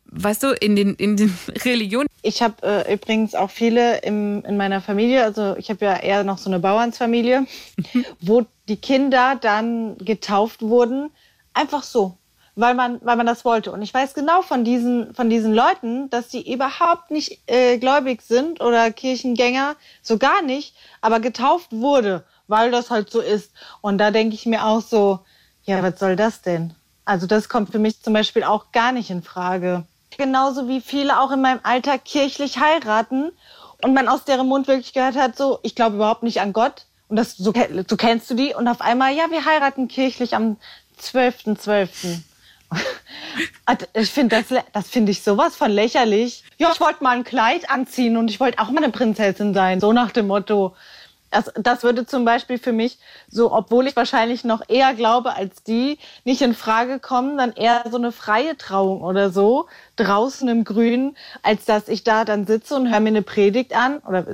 weißt 0.07 0.43
du, 0.43 0.49
in 0.53 0.77
den, 0.77 0.95
in 0.97 1.17
den 1.17 1.37
Religionen. 1.65 2.09
Ich 2.23 2.43
habe 2.43 2.55
äh, 2.63 2.93
übrigens 2.93 3.35
auch 3.35 3.51
viele 3.51 3.99
im, 3.99 4.45
in 4.45 4.57
meiner 4.57 4.81
Familie, 4.81 5.25
also 5.25 5.57
ich 5.57 5.71
habe 5.71 5.85
ja 5.85 5.97
eher 5.97 6.25
noch 6.25 6.39
so 6.39 6.51
eine 6.51 6.59
Bauernsfamilie, 6.59 7.47
wo 8.21 8.45
die 8.69 8.77
Kinder 8.77 9.39
dann 9.41 9.97
getauft 9.99 10.63
wurden, 10.63 11.11
einfach 11.55 11.85
so, 11.85 12.17
weil 12.55 12.75
man, 12.75 13.01
weil 13.03 13.17
man 13.17 13.27
das 13.27 13.45
wollte. 13.45 13.73
Und 13.73 13.83
ich 13.83 13.93
weiß 13.93 14.15
genau 14.15 14.43
von 14.43 14.65
diesen, 14.65 15.15
von 15.15 15.31
diesen 15.31 15.55
Leuten, 15.55 16.11
dass 16.11 16.29
die 16.29 16.53
überhaupt 16.53 17.11
nicht 17.11 17.41
äh, 17.47 17.79
gläubig 17.79 18.23
sind 18.23 18.61
oder 18.61 18.91
Kirchengänger, 18.91 19.77
so 20.03 20.19
gar 20.19 20.43
nicht, 20.43 20.75
aber 21.01 21.21
getauft 21.21 21.69
wurde, 21.71 22.25
weil 22.49 22.71
das 22.71 22.91
halt 22.91 23.11
so 23.11 23.21
ist. 23.21 23.53
Und 23.81 23.99
da 23.99 24.11
denke 24.11 24.35
ich 24.35 24.47
mir 24.47 24.65
auch 24.65 24.81
so, 24.81 25.21
ja, 25.65 25.83
was 25.83 25.99
soll 25.99 26.17
das 26.17 26.43
denn? 26.43 26.75
Also 27.05 27.27
das 27.27 27.49
kommt 27.49 27.71
für 27.71 27.79
mich 27.79 28.03
zum 28.03 28.13
Beispiel 28.13 28.45
auch 28.45 28.73
gar 28.73 28.93
nicht 28.93 29.11
in 29.11 29.23
Frage. 29.23 29.85
Genauso 30.17 30.69
wie 30.69 30.81
viele 30.81 31.21
auch 31.21 31.31
in 31.31 31.41
meinem 31.41 31.61
Alter 31.63 31.99
kirchlich 31.99 32.59
heiraten 32.59 33.31
und 33.83 33.95
man 33.95 34.09
aus 34.09 34.25
deren 34.25 34.49
Mund 34.49 34.69
wirklich 34.69 34.93
gehört 34.93 35.17
hat, 35.17 35.37
so, 35.37 35.59
ich 35.63 35.75
glaube 35.75 35.97
überhaupt 35.97 36.23
nicht 36.23 36.41
an 36.41 36.53
Gott. 36.53 36.87
Und 37.09 37.17
das, 37.17 37.37
so, 37.37 37.53
so 37.89 37.97
kennst 37.97 38.31
du 38.31 38.35
die. 38.35 38.55
Und 38.55 38.69
auf 38.69 38.81
einmal, 38.81 39.15
ja, 39.15 39.31
wir 39.31 39.45
heiraten 39.45 39.89
kirchlich 39.89 40.35
am 40.35 40.57
12.12. 41.01 42.21
Ich 43.95 44.11
finde 44.11 44.37
das, 44.37 44.63
das 44.73 44.89
finde 44.89 45.13
ich 45.13 45.23
sowas 45.23 45.57
von 45.57 45.71
lächerlich. 45.71 46.45
Ja, 46.59 46.71
ich 46.73 46.81
wollte 46.81 47.03
mal 47.03 47.17
ein 47.17 47.25
Kleid 47.25 47.71
anziehen 47.71 48.17
und 48.17 48.31
ich 48.31 48.41
wollte 48.41 48.59
auch 48.59 48.71
mal 48.71 48.83
eine 48.83 48.93
Prinzessin 48.93 49.55
sein, 49.55 49.81
so 49.81 49.93
nach 49.93 50.11
dem 50.11 50.27
Motto. 50.27 50.75
Das, 51.31 51.53
das 51.55 51.85
würde 51.85 52.07
zum 52.07 52.25
Beispiel 52.25 52.59
für 52.59 52.73
mich 52.73 52.99
so, 53.29 53.53
obwohl 53.53 53.87
ich 53.87 53.95
wahrscheinlich 53.95 54.43
noch 54.43 54.63
eher 54.69 54.95
glaube 54.95 55.37
als 55.37 55.63
die, 55.63 55.99
nicht 56.25 56.43
in 56.43 56.55
Frage 56.55 56.99
kommen, 56.99 57.39
dann 57.39 57.53
eher 57.53 57.85
so 57.89 57.99
eine 57.99 58.11
freie 58.11 58.57
Trauung 58.57 59.03
oder 59.03 59.31
so 59.31 59.69
draußen 59.95 60.49
im 60.49 60.65
Grün, 60.65 61.17
als 61.43 61.65
dass 61.65 61.87
ich 61.87 62.03
da 62.03 62.25
dann 62.25 62.49
sitze 62.49 62.75
und 62.75 62.91
höre 62.91 62.99
mir 62.99 63.11
eine 63.11 63.23
Predigt 63.23 63.77
an. 63.77 63.99
Oder 63.99 64.27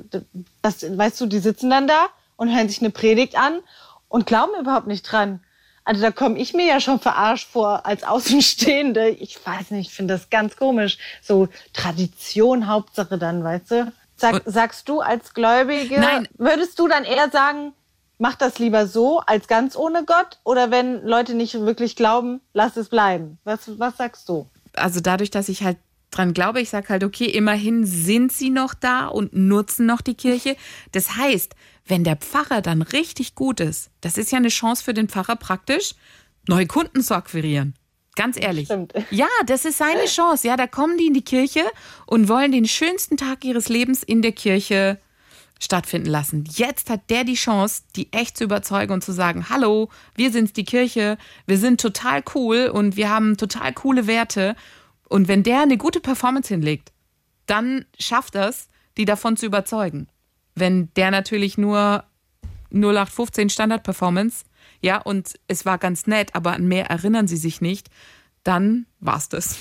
das, 0.62 0.96
weißt 0.96 1.20
du, 1.20 1.26
die 1.26 1.40
sitzen 1.40 1.68
dann 1.68 1.86
da 1.86 2.06
und 2.36 2.54
hören 2.54 2.68
sich 2.68 2.80
eine 2.80 2.90
Predigt 2.90 3.38
an 3.38 3.60
und 4.08 4.26
glauben 4.26 4.58
überhaupt 4.58 4.86
nicht 4.86 5.02
dran. 5.02 5.40
Also 5.86 6.02
da 6.02 6.10
komme 6.10 6.36
ich 6.38 6.52
mir 6.52 6.66
ja 6.66 6.80
schon 6.80 6.98
verarscht 6.98 7.48
vor 7.48 7.86
als 7.86 8.02
Außenstehende. 8.02 9.08
Ich 9.08 9.38
weiß 9.46 9.70
nicht, 9.70 9.88
ich 9.88 9.94
finde 9.94 10.14
das 10.14 10.30
ganz 10.30 10.56
komisch. 10.56 10.98
So 11.22 11.48
Tradition 11.72 12.66
Hauptsache 12.66 13.18
dann, 13.18 13.44
weißt 13.44 13.70
du? 13.70 13.92
Sag, 14.16 14.42
sagst 14.46 14.88
du 14.88 15.00
als 15.00 15.32
Gläubige, 15.32 16.00
Nein. 16.00 16.26
würdest 16.38 16.78
du 16.78 16.88
dann 16.88 17.04
eher 17.04 17.30
sagen, 17.30 17.72
mach 18.18 18.34
das 18.34 18.58
lieber 18.58 18.86
so 18.88 19.20
als 19.20 19.46
ganz 19.46 19.76
ohne 19.76 20.04
Gott? 20.04 20.40
Oder 20.42 20.72
wenn 20.72 21.06
Leute 21.06 21.34
nicht 21.34 21.54
wirklich 21.54 21.94
glauben, 21.94 22.40
lass 22.52 22.76
es 22.76 22.88
bleiben? 22.88 23.38
Was, 23.44 23.78
was 23.78 23.96
sagst 23.96 24.28
du? 24.28 24.48
Also 24.74 25.00
dadurch, 25.00 25.30
dass 25.30 25.48
ich 25.48 25.62
halt 25.62 25.76
dran 26.10 26.34
glaube, 26.34 26.60
ich 26.60 26.70
sage 26.70 26.88
halt, 26.88 27.04
okay, 27.04 27.26
immerhin 27.26 27.86
sind 27.86 28.32
sie 28.32 28.50
noch 28.50 28.74
da 28.74 29.06
und 29.06 29.34
nutzen 29.34 29.86
noch 29.86 30.00
die 30.00 30.14
Kirche. 30.14 30.56
Das 30.90 31.16
heißt, 31.16 31.54
wenn 31.86 32.04
der 32.04 32.16
Pfarrer 32.16 32.62
dann 32.62 32.82
richtig 32.82 33.34
gut 33.34 33.60
ist, 33.60 33.90
das 34.00 34.18
ist 34.18 34.32
ja 34.32 34.38
eine 34.38 34.48
Chance 34.48 34.84
für 34.84 34.94
den 34.94 35.08
Pfarrer 35.08 35.36
praktisch, 35.36 35.94
neue 36.48 36.66
Kunden 36.66 37.02
zu 37.02 37.14
akquirieren. 37.14 37.74
Ganz 38.16 38.36
ehrlich. 38.40 38.66
Stimmt. 38.66 38.94
Ja, 39.10 39.28
das 39.46 39.64
ist 39.64 39.78
seine 39.78 40.06
Chance. 40.06 40.48
Ja, 40.48 40.56
da 40.56 40.66
kommen 40.66 40.98
die 40.98 41.06
in 41.06 41.14
die 41.14 41.24
Kirche 41.24 41.62
und 42.06 42.28
wollen 42.28 42.50
den 42.50 42.66
schönsten 42.66 43.16
Tag 43.16 43.44
ihres 43.44 43.68
Lebens 43.68 44.02
in 44.02 44.22
der 44.22 44.32
Kirche 44.32 44.98
stattfinden 45.60 46.08
lassen. 46.08 46.44
Jetzt 46.50 46.90
hat 46.90 47.08
der 47.08 47.24
die 47.24 47.34
Chance, 47.34 47.82
die 47.94 48.12
echt 48.12 48.36
zu 48.36 48.44
überzeugen 48.44 48.92
und 48.92 49.04
zu 49.04 49.12
sagen, 49.12 49.48
hallo, 49.48 49.90
wir 50.14 50.30
sind's 50.30 50.52
die 50.52 50.64
Kirche, 50.64 51.18
wir 51.46 51.58
sind 51.58 51.80
total 51.80 52.22
cool 52.34 52.70
und 52.72 52.96
wir 52.96 53.08
haben 53.08 53.36
total 53.36 53.72
coole 53.72 54.06
Werte. 54.06 54.56
Und 55.08 55.28
wenn 55.28 55.42
der 55.42 55.62
eine 55.62 55.78
gute 55.78 56.00
Performance 56.00 56.48
hinlegt, 56.48 56.92
dann 57.46 57.84
schafft 57.98 58.34
das, 58.34 58.68
die 58.96 59.04
davon 59.04 59.36
zu 59.36 59.46
überzeugen. 59.46 60.08
Wenn 60.56 60.88
der 60.96 61.10
natürlich 61.10 61.56
nur 61.58 62.04
0815 62.72 63.50
Standard-Performance, 63.50 64.44
ja, 64.80 64.98
und 64.98 65.34
es 65.48 65.64
war 65.64 65.78
ganz 65.78 66.06
nett, 66.06 66.34
aber 66.34 66.52
an 66.52 66.66
mehr 66.66 66.86
erinnern 66.86 67.28
sie 67.28 67.36
sich 67.36 67.60
nicht, 67.60 67.88
dann 68.42 68.86
war's 68.98 69.28
das. 69.28 69.58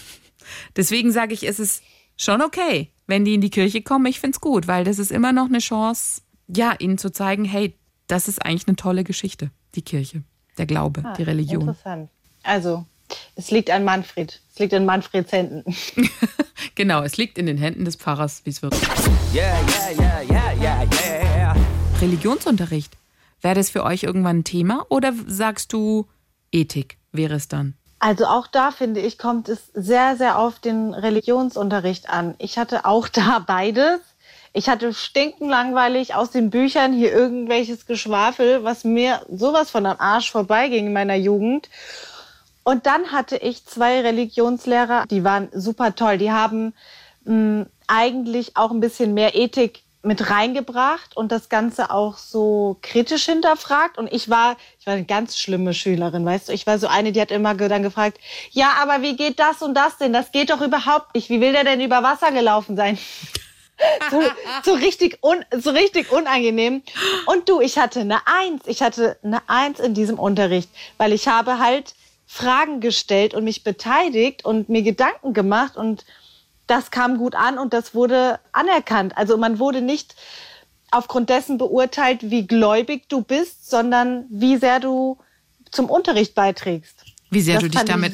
Deswegen 0.76 1.12
sage 1.12 1.34
ich, 1.34 1.48
es 1.48 1.60
ist 1.60 1.84
schon 2.18 2.42
okay, 2.42 2.92
wenn 3.08 3.26
die 3.26 3.36
in 3.36 3.42
die 3.42 3.50
Kirche 3.50 3.82
kommen. 3.82 4.06
Ich 4.06 4.20
find's 4.20 4.40
gut, 4.42 4.68
weil 4.68 4.84
das 4.84 5.00
ist 5.00 5.12
immer 5.12 5.34
noch 5.34 5.46
eine 5.46 5.60
Chance, 5.60 6.22
ja, 6.48 6.76
ihnen 6.80 6.98
zu 6.98 7.12
zeigen, 7.12 7.46
hey, 7.46 7.76
das 8.08 8.28
ist 8.28 8.44
eigentlich 8.46 8.68
eine 8.68 8.76
tolle 8.76 9.04
Geschichte, 9.04 9.52
die 9.76 9.82
Kirche, 9.82 10.24
der 10.58 10.66
Glaube, 10.66 11.04
Ah, 11.04 11.14
die 11.14 11.24
Religion. 11.24 11.62
Interessant. 11.62 12.10
Also, 12.44 12.86
es 13.36 13.52
liegt 13.52 13.70
an 13.72 13.84
Manfred. 13.84 14.42
Es 14.54 14.60
liegt 14.60 14.74
in 14.74 14.86
Manfreds 14.86 15.32
Händen. 15.32 15.64
Genau, 16.76 17.04
es 17.04 17.16
liegt 17.16 17.38
in 17.38 17.46
den 17.46 17.58
Händen 17.58 17.86
des 17.86 17.96
Pfarrers, 17.96 18.42
wie 18.44 18.50
es 18.50 18.62
wird. 18.62 18.76
Yeah, 19.34 19.58
yeah, 19.98 20.22
yeah, 20.30 20.54
yeah, 20.60 20.84
yeah, 20.84 20.84
yeah. 21.38 21.56
Religionsunterricht, 22.02 22.98
wäre 23.42 23.56
das 23.56 23.70
für 23.70 23.84
euch 23.84 24.04
irgendwann 24.04 24.40
ein 24.40 24.44
Thema 24.44 24.86
oder 24.90 25.14
sagst 25.26 25.72
du 25.72 26.06
Ethik 26.52 26.98
wäre 27.14 27.36
es 27.36 27.48
dann? 27.48 27.76
Also 28.00 28.26
auch 28.26 28.48
da 28.48 28.72
finde 28.72 29.00
ich, 29.00 29.18
kommt 29.18 29.48
es 29.48 29.72
sehr, 29.74 30.18
sehr 30.18 30.38
auf 30.38 30.60
den 30.60 30.94
Religionsunterricht 30.94 32.10
an. 32.10 32.36
Ich 32.40 32.58
hatte 32.58 32.86
auch 32.86 33.08
da 33.10 33.40
beides. 33.40 34.02
Ich 34.52 34.70
hatte 34.70 34.94
stinkenlangweilig 34.94 36.16
aus 36.16 36.32
den 36.32 36.50
Büchern 36.50 36.94
hier 36.94 37.12
irgendwelches 37.14 37.86
Geschwafel, 37.86 38.64
was 38.64 38.84
mir 38.84 39.22
sowas 39.30 39.70
von 39.70 39.86
am 39.86 39.98
Arsch 40.00 40.32
vorbeiging 40.32 40.88
in 40.88 40.94
meiner 40.94 41.16
Jugend. 41.16 41.70
Und 42.66 42.88
dann 42.88 43.12
hatte 43.12 43.38
ich 43.38 43.64
zwei 43.66 44.02
Religionslehrer, 44.02 45.06
die 45.10 45.24
waren 45.24 45.50
super 45.54 45.96
toll. 45.96 46.18
Die 46.18 46.32
haben 46.32 46.74
mh, 47.24 47.68
eigentlich 47.88 48.58
auch 48.58 48.72
ein 48.72 48.80
bisschen 48.80 49.14
mehr 49.14 49.36
Ethik 49.36 49.84
mit 50.02 50.32
reingebracht 50.32 51.16
und 51.16 51.32
das 51.32 51.50
Ganze 51.50 51.92
auch 51.92 52.18
so 52.18 52.78
kritisch 52.82 53.26
hinterfragt. 53.26 54.00
Und 54.00 54.12
ich 54.12 54.32
war, 54.32 54.58
ich 54.80 54.88
war 54.88 54.96
eine 54.96 55.06
ganz 55.06 55.38
schlimme 55.38 55.76
Schülerin, 55.76 56.26
weißt 56.26 56.50
du. 56.50 56.54
Ich 56.54 56.66
war 56.66 56.80
so 56.80 56.88
eine, 56.88 57.12
die 57.12 57.22
hat 57.22 57.30
immer 57.30 57.54
dann 57.54 57.84
gefragt, 57.84 58.18
ja, 58.50 58.74
aber 58.82 59.04
wie 59.04 59.16
geht 59.16 59.38
das 59.38 59.62
und 59.62 59.76
das 59.76 60.00
denn? 60.00 60.12
Das 60.12 60.32
geht 60.32 60.50
doch 60.50 60.62
überhaupt 60.62 61.14
nicht. 61.14 61.30
Wie 61.30 61.42
will 61.42 61.52
der 61.52 61.66
denn 61.66 61.82
über 61.82 62.02
Wasser 62.02 62.32
gelaufen 62.32 62.76
sein? 62.76 62.98
so, 64.10 64.24
so 64.64 64.74
richtig 64.74 65.20
un, 65.24 65.46
so 65.56 65.70
richtig 65.70 66.12
unangenehm. 66.12 66.82
Und 67.28 67.48
du, 67.48 67.62
ich 67.62 67.78
hatte 67.78 68.00
eine 68.00 68.26
Eins. 68.26 68.64
Ich 68.66 68.82
hatte 68.82 69.18
eine 69.24 69.48
Eins 69.48 69.80
in 69.80 69.94
diesem 69.94 70.18
Unterricht, 70.18 70.72
weil 70.98 71.14
ich 71.14 71.28
habe 71.28 71.60
halt 71.60 71.94
Fragen 72.26 72.80
gestellt 72.80 73.34
und 73.34 73.44
mich 73.44 73.64
beteiligt 73.64 74.46
und 74.46 74.70
mir 74.70 74.82
Gedanken 74.82 75.34
gemacht 75.34 75.78
und 75.78 76.06
das 76.68 76.90
kam 76.92 77.18
gut 77.18 77.36
an 77.36 77.58
und 77.58 77.74
das 77.74 77.94
wurde 77.94 78.40
anerkannt. 78.52 79.18
Also 79.18 79.38
man 79.38 79.60
wurde 79.60 79.82
nicht 79.82 80.16
aufgrund 80.92 81.30
dessen 81.30 81.58
beurteilt, 81.58 82.30
wie 82.30 82.48
gläubig 82.48 83.08
du 83.10 83.22
bist, 83.22 83.70
sondern 83.70 84.26
wie 84.30 84.58
sehr 84.58 84.80
du 84.80 85.18
zum 85.72 85.90
Unterricht 85.90 86.36
beiträgst. 86.36 87.04
Wie 87.30 87.42
sehr 87.42 87.56
das 87.56 87.64
du 87.64 87.70
dich 87.70 87.84
damit 87.84 88.14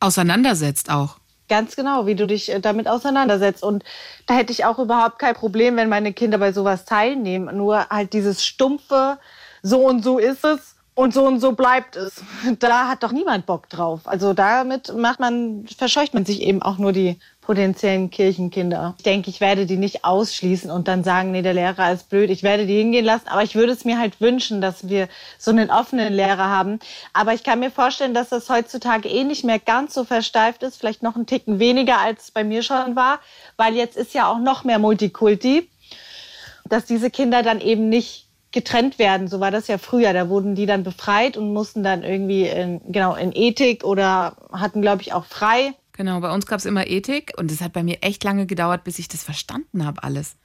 auseinandersetzt 0.00 0.90
auch. 0.90 1.16
Ganz 1.48 1.76
genau, 1.76 2.06
wie 2.06 2.14
du 2.14 2.26
dich 2.26 2.50
äh, 2.50 2.60
damit 2.60 2.88
auseinandersetzt. 2.88 3.62
Und 3.62 3.84
da 4.26 4.34
hätte 4.34 4.52
ich 4.52 4.64
auch 4.64 4.78
überhaupt 4.78 5.18
kein 5.18 5.34
Problem, 5.34 5.76
wenn 5.76 5.88
meine 5.88 6.12
Kinder 6.12 6.38
bei 6.38 6.52
sowas 6.52 6.84
teilnehmen. 6.84 7.56
Nur 7.56 7.88
halt 7.88 8.12
dieses 8.12 8.44
stumpfe, 8.44 9.18
so 9.62 9.80
und 9.80 10.02
so 10.02 10.18
ist 10.18 10.44
es 10.44 10.71
und 10.94 11.14
so 11.14 11.24
und 11.24 11.40
so 11.40 11.52
bleibt 11.52 11.96
es. 11.96 12.22
Da 12.58 12.88
hat 12.88 13.02
doch 13.02 13.12
niemand 13.12 13.46
Bock 13.46 13.68
drauf. 13.68 14.02
Also 14.04 14.34
damit 14.34 14.94
macht 14.96 15.20
man, 15.20 15.66
verscheucht 15.76 16.14
man 16.14 16.24
sich 16.24 16.42
eben 16.42 16.62
auch 16.62 16.78
nur 16.78 16.92
die 16.92 17.18
potenziellen 17.40 18.10
Kirchenkinder. 18.10 18.94
Ich 18.98 19.02
denke, 19.02 19.28
ich 19.28 19.40
werde 19.40 19.66
die 19.66 19.76
nicht 19.76 20.04
ausschließen 20.04 20.70
und 20.70 20.86
dann 20.86 21.02
sagen, 21.02 21.32
nee, 21.32 21.42
der 21.42 21.54
Lehrer 21.54 21.92
ist 21.92 22.08
blöd. 22.08 22.30
Ich 22.30 22.42
werde 22.42 22.66
die 22.66 22.76
hingehen 22.78 23.04
lassen, 23.04 23.26
aber 23.26 23.42
ich 23.42 23.54
würde 23.54 23.72
es 23.72 23.84
mir 23.84 23.98
halt 23.98 24.20
wünschen, 24.20 24.60
dass 24.60 24.88
wir 24.88 25.08
so 25.38 25.50
einen 25.50 25.70
offenen 25.70 26.12
Lehrer 26.12 26.48
haben. 26.48 26.78
Aber 27.12 27.34
ich 27.34 27.42
kann 27.42 27.58
mir 27.58 27.70
vorstellen, 27.70 28.14
dass 28.14 28.28
das 28.28 28.48
heutzutage 28.48 29.08
eh 29.08 29.24
nicht 29.24 29.44
mehr 29.44 29.58
ganz 29.58 29.94
so 29.94 30.04
versteift 30.04 30.62
ist, 30.62 30.76
vielleicht 30.76 31.02
noch 31.02 31.16
einen 31.16 31.26
Ticken 31.26 31.58
weniger, 31.58 31.98
als 31.98 32.24
es 32.24 32.30
bei 32.30 32.44
mir 32.44 32.62
schon 32.62 32.94
war, 32.94 33.18
weil 33.56 33.74
jetzt 33.74 33.96
ist 33.96 34.14
ja 34.14 34.30
auch 34.30 34.38
noch 34.38 34.62
mehr 34.62 34.78
Multikulti, 34.78 35.68
dass 36.68 36.84
diese 36.84 37.10
Kinder 37.10 37.42
dann 37.42 37.60
eben 37.60 37.88
nicht 37.88 38.28
getrennt 38.52 38.98
werden. 38.98 39.28
So 39.28 39.40
war 39.40 39.50
das 39.50 39.68
ja 39.68 39.78
früher. 39.78 40.12
Da 40.12 40.28
wurden 40.28 40.54
die 40.54 40.66
dann 40.66 40.82
befreit 40.82 41.36
und 41.36 41.52
mussten 41.52 41.82
dann 41.82 42.02
irgendwie 42.02 42.46
in, 42.46 42.80
genau 42.92 43.14
in 43.14 43.32
Ethik 43.34 43.84
oder 43.84 44.36
hatten, 44.52 44.82
glaube 44.82 45.02
ich, 45.02 45.12
auch 45.12 45.24
frei. 45.24 45.74
Genau, 45.92 46.20
bei 46.20 46.32
uns 46.32 46.46
gab 46.46 46.58
es 46.58 46.64
immer 46.64 46.86
Ethik 46.86 47.32
und 47.36 47.50
es 47.50 47.60
hat 47.60 47.72
bei 47.72 47.82
mir 47.82 47.98
echt 48.02 48.24
lange 48.24 48.46
gedauert, 48.46 48.84
bis 48.84 48.98
ich 48.98 49.08
das 49.08 49.22
verstanden 49.22 49.84
habe 49.84 50.02
alles. 50.02 50.36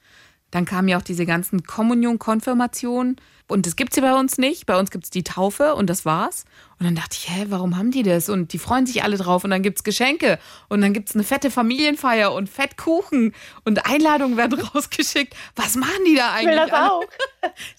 Dann 0.52 0.66
kamen 0.66 0.88
ja 0.88 0.98
auch 0.98 1.02
diese 1.02 1.26
ganzen 1.26 1.64
Kommunion, 1.64 2.20
Konfirmation, 2.20 3.18
Und 3.50 3.66
das 3.66 3.78
gibt's 3.78 3.96
hier 3.96 4.04
bei 4.04 4.14
uns 4.14 4.38
nicht. 4.38 4.66
Bei 4.66 4.78
uns 4.78 4.92
gibt's 4.92 5.10
die 5.10 5.24
Taufe 5.24 5.76
und 5.76 5.90
das 5.90 6.04
war's. 6.04 6.44
Und 6.80 6.86
dann 6.86 6.96
dachte 6.96 7.18
ich, 7.20 7.30
hä, 7.30 7.46
warum 7.48 7.78
haben 7.78 7.92
die 7.92 8.04
das? 8.04 8.28
Und 8.30 8.52
die 8.52 8.60
freuen 8.60 8.86
sich 8.86 9.04
alle 9.04 9.18
drauf 9.18 9.44
und 9.46 9.50
dann 9.52 9.64
gibt's 9.64 9.84
Geschenke 9.84 10.38
und 10.68 10.82
dann 10.82 10.94
gibt's 10.94 11.16
eine 11.16 11.24
fette 11.24 11.50
Familienfeier 11.50 12.34
und 12.34 12.50
Fettkuchen 12.50 13.34
und 13.64 13.86
Einladungen 13.90 14.36
werden 14.38 14.60
rausgeschickt. 14.74 15.34
Was 15.56 15.76
machen 15.76 16.04
die 16.06 16.16
da 16.16 16.34
eigentlich? 16.34 16.56
Ich 16.56 16.62
will 16.62 16.70
das 16.70 16.90
auch. 16.90 17.04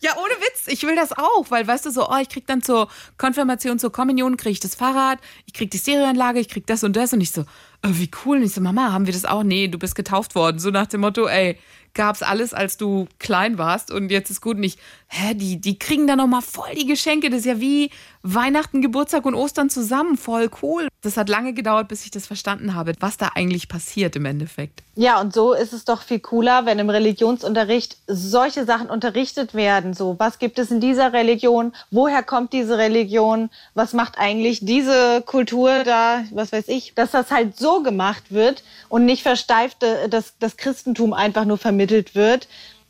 Ja, 0.01 0.13
ohne 0.17 0.35
Witz, 0.41 0.67
ich 0.69 0.83
will 0.85 0.97
das 0.97 1.13
auch, 1.13 1.51
weil 1.51 1.67
weißt 1.67 1.85
du 1.85 1.91
so, 1.91 2.09
oh, 2.09 2.17
ich 2.23 2.31
krieg 2.31 2.47
dann 2.47 2.63
zur 2.63 2.89
Konfirmation, 3.19 3.79
zur 3.79 3.93
Kommunion, 3.93 4.39
krieg 4.39 4.53
ich 4.53 4.61
das 4.61 4.75
Fahrrad, 4.75 5.19
ich 5.45 5.53
krieg 5.53 5.71
die 5.71 5.79
Stereoanlage, 5.79 6.41
ich 6.41 6.49
krieg 6.49 6.67
das 6.67 6.85
und 6.85 6.97
das 6.97 7.13
und 7.13 7.21
ich 7.21 7.33
so, 7.33 7.43
äh, 7.83 7.91
wie 7.91 8.11
cool. 8.25 8.39
Und 8.39 8.45
ich 8.45 8.55
so, 8.55 8.63
Mama, 8.63 8.93
haben 8.93 9.05
wir 9.05 9.13
das 9.13 9.27
auch? 9.27 9.43
Nee, 9.43 9.69
du 9.69 9.79
bist 9.79 9.95
getauft 9.95 10.35
worden. 10.35 10.59
So 10.59 10.71
nach 10.71 10.87
dem 10.87 11.03
Motto, 11.03 11.27
ey, 11.27 11.59
gab's 11.95 12.23
alles, 12.23 12.55
als 12.55 12.77
du 12.77 13.07
klein 13.19 13.59
warst 13.59 13.91
und 13.91 14.11
jetzt 14.11 14.31
ist 14.31 14.41
gut 14.41 14.59
nicht. 14.59 14.79
Hä, 15.09 15.35
die, 15.35 15.61
die 15.61 15.79
kriegen 15.79 16.07
da 16.07 16.17
nochmal 16.17 16.43
voll 16.43 16.75
die 16.75 16.87
Geschenke. 16.87 17.31
Das 17.31 17.41
ist 17.41 17.47
ja 17.47 17.61
wie 17.61 17.91
Weihnachten, 18.23 18.83
Geburtstag 18.83 19.25
und 19.25 19.35
Ostern 19.35 19.71
zusammen. 19.71 20.17
Voll 20.17 20.51
cool. 20.63 20.89
Das 21.03 21.17
hat 21.17 21.29
lange 21.29 21.53
gedauert, 21.53 21.89
bis 21.89 22.05
ich 22.05 22.11
das 22.11 22.27
verstanden 22.27 22.75
habe, 22.75 22.93
was 22.99 23.17
da 23.17 23.31
eigentlich 23.35 23.69
passiert 23.69 24.17
im 24.17 24.25
Endeffekt. 24.25 24.83
Ja, 24.97 25.21
und 25.21 25.33
so 25.33 25.53
ist 25.53 25.73
es 25.73 25.85
doch 25.85 26.03
viel 26.03 26.19
cooler, 26.19 26.67
wenn 26.67 26.81
im 26.81 26.91
Religionsunterricht 26.91 27.99
solche 28.09 28.65
Sachen 28.65 28.91
unterrichtet 28.91 29.55
werden. 29.55 29.95
So, 29.95 30.17
was 30.19 30.41
gibt 30.41 30.59
es 30.59 30.73
in 30.73 30.81
dieser 30.81 31.13
Religion? 31.13 31.73
Woher 31.93 32.25
kommt 32.25 32.53
diese 32.53 32.79
Religion? 32.79 33.49
Was 33.75 33.93
macht 33.93 34.19
eigentlich 34.19 34.59
diese 34.61 35.23
Kultur 35.23 35.85
da? 35.85 36.25
Was 36.33 36.51
weiß 36.51 36.67
ich? 36.67 36.95
Dass 36.97 37.13
das 37.13 37.31
halt 37.31 37.57
so 37.57 37.83
gemacht 37.83 38.33
wird 38.33 38.65
und 38.89 39.05
nicht 39.05 39.23
versteift, 39.23 39.85
äh, 39.85 40.09
dass 40.09 40.35
das 40.41 40.57
Christentum 40.57 41.13
einfach 41.13 41.45
nur 41.45 41.59
vermittelt 41.59 42.17
wird. 42.17 42.49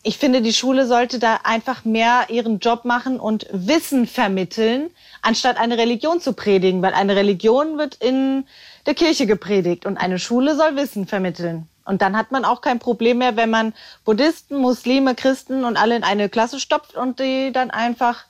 Ich 0.09 0.17
finde, 0.17 0.41
die 0.41 0.55
Schule 0.55 0.87
sollte 0.87 1.19
da 1.19 1.41
einfach 1.45 1.85
mehr 1.85 2.29
ihren 2.31 2.61
Job 2.61 2.87
machen 2.87 3.21
und 3.21 3.47
Wissen 3.53 4.07
vermitteln, 4.07 4.89
anstatt 5.21 5.59
eine 5.59 5.77
Religion 5.77 6.19
zu 6.23 6.33
predigen, 6.33 6.81
weil 6.81 6.95
eine 6.95 7.15
Religion 7.15 7.77
wird 7.77 7.97
in 7.97 8.47
der 8.87 8.95
Kirche 8.95 9.27
gepredigt 9.27 9.85
und 9.85 9.99
eine 9.99 10.19
Schule 10.19 10.57
soll 10.57 10.77
Wissen 10.77 11.07
vermitteln. 11.07 11.69
Und 11.85 12.01
dann 12.01 12.17
hat 12.17 12.33
man 12.33 12.47
auch 12.47 12.63
kein 12.63 12.79
Problem 12.79 13.19
mehr, 13.19 13.37
wenn 13.37 13.51
man 13.51 13.75
Buddhisten, 14.07 14.57
Muslime, 14.57 15.15
Christen 15.15 15.63
und 15.63 15.77
alle 15.77 15.95
in 15.95 16.05
eine 16.05 16.31
Klasse 16.31 16.59
stopft 16.59 16.97
und 16.97 17.21
die 17.21 17.53
dann 17.53 17.71
einfach 17.71 18.25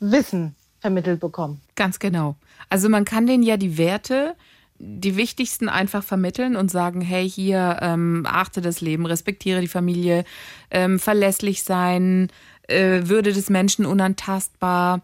Wissen 0.00 0.54
vermittelt 0.80 1.18
bekommen. 1.18 1.62
Ganz 1.76 1.98
genau. 1.98 2.36
Also 2.68 2.90
man 2.90 3.06
kann 3.06 3.26
denen 3.26 3.42
ja 3.42 3.56
die 3.56 3.78
Werte, 3.78 4.36
die 4.78 5.16
wichtigsten 5.16 5.68
einfach 5.68 6.04
vermitteln 6.04 6.56
und 6.56 6.70
sagen, 6.70 7.00
hey, 7.00 7.28
hier 7.28 7.78
ähm, 7.80 8.24
achte 8.26 8.60
das 8.60 8.80
Leben, 8.80 9.06
respektiere 9.06 9.60
die 9.60 9.68
Familie, 9.68 10.24
ähm, 10.70 10.98
verlässlich 10.98 11.62
sein, 11.62 12.28
äh, 12.68 13.02
Würde 13.04 13.32
des 13.32 13.50
Menschen 13.50 13.86
unantastbar. 13.86 15.02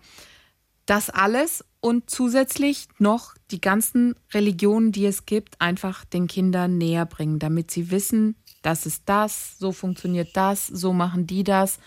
Das 0.87 1.11
alles 1.11 1.64
und 1.80 2.11
zusätzlich 2.11 2.88
noch 2.98 3.35
die 3.50 3.61
ganzen 3.61 4.14
Religionen, 4.32 4.92
die 4.92 5.06
es 5.06 5.26
gibt, 5.26 5.61
einfach 5.61 6.04
den 6.04 6.26
Kindern 6.26 6.78
näher 6.78 7.06
bringen, 7.06 7.38
damit 7.38 7.70
sie 7.70 7.90
wissen, 7.90 8.37
das 8.62 8.87
ist 8.87 9.02
das, 9.06 9.58
so 9.58 9.72
funktioniert 9.72 10.37
das, 10.37 10.66
so 10.66 10.92
machen 10.92 11.26
die 11.26 11.44
das. 11.44 11.78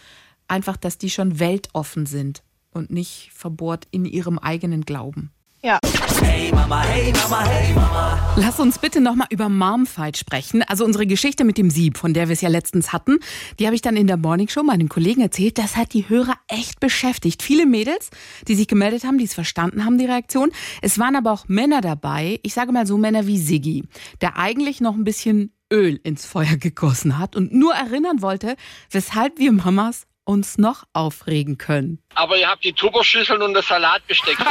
Einfach, 0.48 0.78
dass 0.78 0.98
die 0.98 1.10
schon 1.10 1.40
weltoffen 1.40 2.06
sind 2.06 2.44
und 2.72 2.92
nicht 2.92 3.32
verbohrt 3.34 3.88
in 3.92 4.06
ihrem 4.06 4.38
eigenen 4.38 4.82
Glauben. 4.82 5.32
Ja. 5.66 5.80
Hey 6.22 6.52
Mama, 6.52 6.84
hey 6.84 7.12
Mama, 7.12 7.44
hey 7.44 7.74
Mama. 7.74 8.36
Lass 8.36 8.60
uns 8.60 8.78
bitte 8.78 9.02
nochmal 9.02 9.26
über 9.32 9.50
Momfight 9.50 10.16
sprechen. 10.16 10.62
Also 10.62 10.86
unsere 10.86 11.08
Geschichte 11.08 11.44
mit 11.44 11.58
dem 11.58 11.72
Sieb, 11.72 11.98
von 11.98 12.14
der 12.14 12.28
wir 12.28 12.34
es 12.34 12.42
ja 12.42 12.50
letztens 12.50 12.94
hatten, 12.94 13.18
die 13.58 13.66
habe 13.66 13.74
ich 13.76 13.82
dann 13.82 13.98
in 13.98 14.06
der 14.06 14.18
Morningshow 14.18 14.62
meinen 14.62 14.90
Kollegen 14.90 15.22
erzählt. 15.22 15.58
Das 15.58 15.76
hat 15.76 15.94
die 15.94 16.08
Hörer 16.08 16.36
echt 16.50 16.80
beschäftigt. 16.80 17.42
Viele 17.42 17.66
Mädels, 17.66 18.12
die 18.48 18.54
sich 18.54 18.68
gemeldet 18.68 19.06
haben, 19.06 19.18
die 19.18 19.24
es 19.24 19.34
verstanden 19.34 19.86
haben, 19.86 19.98
die 19.98 20.06
Reaktion. 20.06 20.52
Es 20.84 21.00
waren 21.00 21.16
aber 21.16 21.32
auch 21.32 21.48
Männer 21.48 21.82
dabei, 21.82 22.40
ich 22.44 22.54
sage 22.54 22.72
mal 22.72 22.86
so 22.86 23.00
Männer 23.00 23.26
wie 23.26 23.40
Siggi, 23.40 23.86
der 24.22 24.38
eigentlich 24.38 24.82
noch 24.82 24.94
ein 24.94 25.04
bisschen 25.04 25.52
Öl 25.74 26.00
ins 26.04 26.28
Feuer 26.28 26.58
gegossen 26.58 27.18
hat 27.18 27.36
und 27.36 27.56
nur 27.56 27.74
erinnern 27.74 28.22
wollte, 28.22 28.56
weshalb 28.92 29.40
wir 29.40 29.52
Mamas 29.52 30.06
uns 30.26 30.58
noch 30.58 30.84
aufregen 30.94 31.58
können. 31.58 32.00
Aber 32.16 32.38
ihr 32.38 32.48
habt 32.48 32.64
die 32.64 32.74
Tupperschüsseln 32.74 33.42
und 33.42 33.54
das 33.54 33.68
Salatbesteck. 33.68 34.38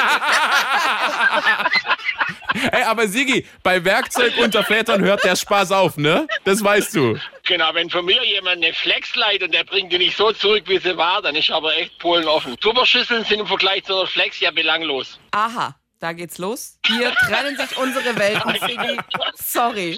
Ey, 2.72 2.82
aber 2.84 3.08
Sigi, 3.08 3.44
bei 3.62 3.84
Werkzeug 3.84 4.32
unter 4.38 4.62
Vätern 4.62 5.02
hört 5.02 5.24
der 5.24 5.34
Spaß 5.36 5.72
auf, 5.72 5.96
ne? 5.96 6.26
Das 6.44 6.62
weißt 6.62 6.94
du. 6.94 7.18
genau, 7.42 7.74
wenn 7.74 7.90
von 7.90 8.04
mir 8.04 8.24
jemand 8.24 8.62
eine 8.64 8.72
Flex 8.72 9.14
leiht 9.16 9.42
und 9.42 9.52
der 9.52 9.64
bringt 9.64 9.92
die 9.92 9.98
nicht 9.98 10.16
so 10.16 10.30
zurück, 10.32 10.62
wie 10.66 10.78
sie 10.78 10.96
war, 10.96 11.20
dann 11.20 11.34
ist 11.34 11.50
aber 11.50 11.76
echt 11.76 11.98
Polen 11.98 12.28
offen. 12.28 12.56
Tupperschüsseln 12.60 13.24
sind 13.24 13.40
im 13.40 13.46
Vergleich 13.46 13.84
zu 13.84 13.94
einer 13.96 14.06
Flex 14.06 14.38
ja 14.40 14.52
belanglos. 14.52 15.18
Aha, 15.32 15.74
da 15.98 16.12
geht's 16.12 16.38
los. 16.38 16.78
Hier 16.86 17.12
trennen 17.26 17.56
sich 17.56 17.76
unsere 17.76 18.16
Welten, 18.16 18.54
Siggi. 18.66 18.98
Sorry. 19.34 19.96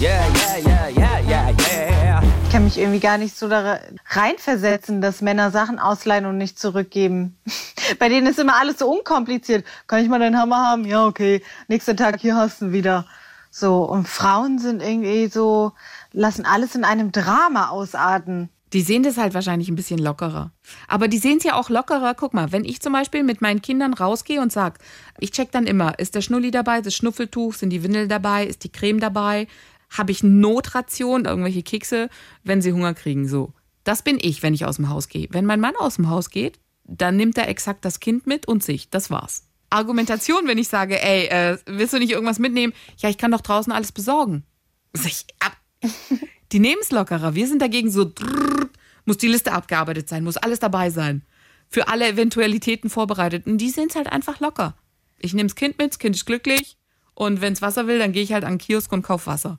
Yeah, 0.00 0.28
yeah, 0.28 0.58
yeah, 0.58 0.88
yeah, 0.88 1.20
yeah, 1.28 1.50
yeah. 1.50 1.97
Ich 2.48 2.52
kann 2.54 2.64
mich 2.64 2.78
irgendwie 2.78 2.98
gar 2.98 3.18
nicht 3.18 3.36
so 3.36 3.46
da 3.46 3.78
reinversetzen, 4.06 5.02
dass 5.02 5.20
Männer 5.20 5.50
Sachen 5.50 5.78
ausleihen 5.78 6.24
und 6.24 6.38
nicht 6.38 6.58
zurückgeben. 6.58 7.36
Bei 7.98 8.08
denen 8.08 8.26
ist 8.26 8.38
immer 8.38 8.56
alles 8.56 8.78
so 8.78 8.90
unkompliziert. 8.90 9.66
Kann 9.86 10.02
ich 10.02 10.08
mal 10.08 10.18
den 10.18 10.38
Hammer 10.38 10.66
haben? 10.66 10.86
Ja, 10.86 11.04
okay. 11.04 11.42
Nächsten 11.68 11.98
Tag, 11.98 12.18
hier 12.18 12.36
hast 12.36 12.62
du 12.62 12.64
ihn 12.64 12.72
wieder. 12.72 13.04
So. 13.50 13.82
Und 13.84 14.08
Frauen 14.08 14.58
sind 14.58 14.82
irgendwie 14.82 15.28
so, 15.28 15.72
lassen 16.12 16.46
alles 16.46 16.74
in 16.74 16.84
einem 16.84 17.12
Drama 17.12 17.68
ausarten. 17.68 18.48
Die 18.72 18.80
sehen 18.80 19.02
das 19.02 19.18
halt 19.18 19.34
wahrscheinlich 19.34 19.68
ein 19.68 19.76
bisschen 19.76 19.98
lockerer. 19.98 20.50
Aber 20.88 21.06
die 21.06 21.18
sehen 21.18 21.36
es 21.36 21.44
ja 21.44 21.52
auch 21.52 21.68
lockerer. 21.68 22.14
Guck 22.14 22.32
mal, 22.32 22.50
wenn 22.50 22.64
ich 22.64 22.80
zum 22.80 22.94
Beispiel 22.94 23.24
mit 23.24 23.42
meinen 23.42 23.60
Kindern 23.60 23.92
rausgehe 23.92 24.40
und 24.40 24.52
sag, 24.52 24.78
ich 25.18 25.32
check 25.32 25.52
dann 25.52 25.66
immer, 25.66 25.98
ist 25.98 26.14
der 26.14 26.22
Schnulli 26.22 26.50
dabei, 26.50 26.80
das 26.80 26.94
Schnuffeltuch, 26.94 27.52
sind 27.52 27.68
die 27.70 27.82
Windel 27.82 28.08
dabei, 28.08 28.46
ist 28.46 28.64
die 28.64 28.72
Creme 28.72 29.00
dabei, 29.00 29.48
habe 29.90 30.12
ich 30.12 30.22
Notration, 30.22 31.24
irgendwelche 31.24 31.62
Kekse, 31.62 32.08
wenn 32.44 32.62
sie 32.62 32.72
Hunger 32.72 32.94
kriegen, 32.94 33.28
so. 33.28 33.52
Das 33.84 34.02
bin 34.02 34.18
ich, 34.20 34.42
wenn 34.42 34.54
ich 34.54 34.64
aus 34.64 34.76
dem 34.76 34.90
Haus 34.90 35.08
gehe. 35.08 35.28
Wenn 35.30 35.46
mein 35.46 35.60
Mann 35.60 35.74
aus 35.76 35.96
dem 35.96 36.10
Haus 36.10 36.30
geht, 36.30 36.58
dann 36.84 37.16
nimmt 37.16 37.38
er 37.38 37.48
exakt 37.48 37.84
das 37.84 38.00
Kind 38.00 38.26
mit 38.26 38.46
und 38.46 38.62
sich. 38.62 38.90
Das 38.90 39.10
war's. 39.10 39.44
Argumentation, 39.70 40.46
wenn 40.46 40.58
ich 40.58 40.68
sage, 40.68 41.02
ey, 41.02 41.26
äh, 41.26 41.58
willst 41.66 41.92
du 41.92 41.98
nicht 41.98 42.10
irgendwas 42.10 42.38
mitnehmen? 42.38 42.72
Ja, 42.98 43.08
ich 43.08 43.18
kann 43.18 43.30
doch 43.30 43.40
draußen 43.40 43.72
alles 43.72 43.92
besorgen. 43.92 44.44
Sag 44.92 45.06
ich, 45.06 45.26
ab. 45.40 45.56
Die 46.52 46.58
nehmen 46.58 46.80
es 46.80 46.90
lockerer. 46.90 47.34
Wir 47.34 47.46
sind 47.46 47.60
dagegen 47.60 47.90
so, 47.90 48.04
drrr, 48.04 48.68
muss 49.04 49.18
die 49.18 49.28
Liste 49.28 49.52
abgearbeitet 49.52 50.08
sein, 50.08 50.24
muss 50.24 50.38
alles 50.38 50.60
dabei 50.60 50.90
sein. 50.90 51.22
Für 51.68 51.88
alle 51.88 52.08
Eventualitäten 52.08 52.88
vorbereitet. 52.88 53.46
Und 53.46 53.58
die 53.58 53.68
sehen 53.68 53.88
es 53.90 53.96
halt 53.96 54.10
einfach 54.10 54.40
locker. 54.40 54.74
Ich 55.18 55.34
nehme 55.34 55.48
das 55.48 55.56
Kind 55.56 55.78
mit, 55.78 55.90
das 55.90 55.98
Kind 55.98 56.16
ist 56.16 56.24
glücklich. 56.24 56.78
Und 57.14 57.42
wenn's 57.42 57.60
Wasser 57.60 57.86
will, 57.86 57.98
dann 57.98 58.12
gehe 58.12 58.22
ich 58.22 58.32
halt 58.32 58.44
an 58.44 58.52
den 58.52 58.58
Kiosk 58.58 58.90
und 58.92 59.02
kauf 59.02 59.26
Wasser. 59.26 59.58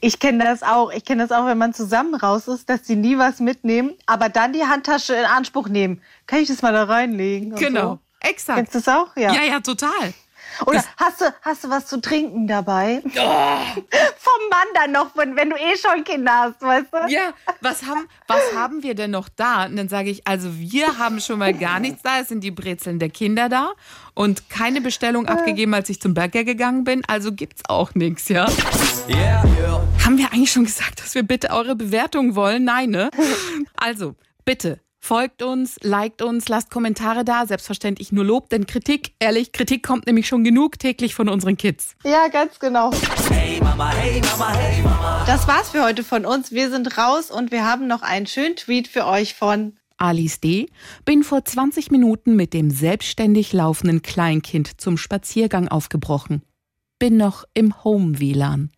Ich 0.00 0.18
kenne 0.18 0.44
das 0.44 0.62
auch. 0.62 0.92
Ich 0.92 1.04
kenne 1.04 1.26
das 1.26 1.36
auch, 1.36 1.46
wenn 1.46 1.58
man 1.58 1.74
zusammen 1.74 2.14
raus 2.14 2.48
ist, 2.48 2.68
dass 2.68 2.82
die 2.82 2.96
nie 2.96 3.18
was 3.18 3.40
mitnehmen, 3.40 3.94
aber 4.06 4.28
dann 4.28 4.52
die 4.52 4.64
Handtasche 4.64 5.14
in 5.14 5.24
Anspruch 5.24 5.68
nehmen. 5.68 6.00
Kann 6.26 6.40
ich 6.40 6.48
das 6.48 6.62
mal 6.62 6.72
da 6.72 6.84
reinlegen? 6.84 7.54
Genau. 7.54 7.94
So. 7.94 7.98
Exakt. 8.20 8.56
Kennst 8.58 8.74
du 8.74 8.78
das 8.78 8.88
auch? 8.88 9.16
Ja. 9.16 9.32
Ja, 9.32 9.42
ja, 9.42 9.60
total. 9.60 10.12
Oder 10.66 10.84
hast 10.96 11.20
du, 11.20 11.24
hast 11.42 11.64
du 11.64 11.70
was 11.70 11.86
zu 11.86 12.00
trinken 12.00 12.46
dabei? 12.46 13.02
Vom 13.04 14.48
Mann 14.50 14.68
dann 14.74 14.92
noch, 14.92 15.16
wenn, 15.16 15.36
wenn 15.36 15.50
du 15.50 15.56
eh 15.56 15.76
schon 15.76 16.04
Kinder 16.04 16.32
hast, 16.32 16.60
weißt 16.60 16.86
du? 16.92 17.12
Ja, 17.12 17.32
was 17.60 17.84
haben, 17.84 18.08
was 18.26 18.40
haben 18.54 18.82
wir 18.82 18.94
denn 18.94 19.10
noch 19.10 19.28
da? 19.28 19.66
Und 19.66 19.76
dann 19.76 19.88
sage 19.88 20.10
ich, 20.10 20.26
also 20.26 20.58
wir 20.58 20.98
haben 20.98 21.20
schon 21.20 21.38
mal 21.38 21.54
gar 21.54 21.80
nichts 21.80 22.02
da. 22.02 22.20
Es 22.20 22.28
sind 22.28 22.42
die 22.42 22.50
Brezeln 22.50 22.98
der 22.98 23.10
Kinder 23.10 23.48
da 23.48 23.72
und 24.14 24.50
keine 24.50 24.80
Bestellung 24.80 25.26
abgegeben, 25.26 25.74
als 25.74 25.88
ich 25.88 26.00
zum 26.00 26.14
Bäcker 26.14 26.44
gegangen 26.44 26.84
bin. 26.84 27.02
Also 27.06 27.32
gibt's 27.32 27.62
auch 27.68 27.94
nichts, 27.94 28.28
ja? 28.28 28.48
Yeah, 29.08 29.44
yeah. 29.58 29.82
Haben 30.04 30.18
wir 30.18 30.32
eigentlich 30.32 30.52
schon 30.52 30.64
gesagt, 30.64 31.00
dass 31.00 31.14
wir 31.14 31.22
bitte 31.22 31.50
eure 31.50 31.76
Bewertung 31.76 32.34
wollen? 32.34 32.64
Nein, 32.64 32.90
ne? 32.90 33.10
Also, 33.76 34.14
bitte. 34.44 34.80
Folgt 35.00 35.42
uns, 35.42 35.78
liked 35.82 36.22
uns, 36.22 36.48
lasst 36.48 36.70
Kommentare 36.70 37.24
da, 37.24 37.46
selbstverständlich 37.46 38.12
nur 38.12 38.24
Lob, 38.24 38.50
denn 38.50 38.66
Kritik, 38.66 39.14
ehrlich, 39.20 39.52
Kritik 39.52 39.82
kommt 39.82 40.06
nämlich 40.06 40.26
schon 40.26 40.44
genug 40.44 40.78
täglich 40.78 41.14
von 41.14 41.28
unseren 41.28 41.56
Kids. 41.56 41.94
Ja, 42.04 42.28
ganz 42.28 42.58
genau. 42.58 42.90
Hey 43.30 43.60
Mama, 43.60 43.90
hey 43.94 44.20
Mama, 44.20 44.52
hey 44.54 44.82
Mama. 44.82 45.24
Das 45.26 45.46
war's 45.46 45.70
für 45.70 45.84
heute 45.84 46.04
von 46.04 46.26
uns. 46.26 46.52
Wir 46.52 46.70
sind 46.70 46.98
raus 46.98 47.30
und 47.30 47.52
wir 47.52 47.64
haben 47.64 47.86
noch 47.86 48.02
einen 48.02 48.26
schönen 48.26 48.56
Tweet 48.56 48.88
für 48.88 49.06
euch 49.06 49.34
von 49.34 49.74
Alice 49.98 50.40
D. 50.40 50.68
Bin 51.04 51.24
vor 51.24 51.44
20 51.44 51.90
Minuten 51.90 52.36
mit 52.36 52.54
dem 52.54 52.70
selbstständig 52.70 53.52
laufenden 53.52 54.02
Kleinkind 54.02 54.80
zum 54.80 54.96
Spaziergang 54.96 55.68
aufgebrochen. 55.68 56.42
Bin 56.98 57.16
noch 57.16 57.44
im 57.54 57.84
Home-WLAN. 57.84 58.70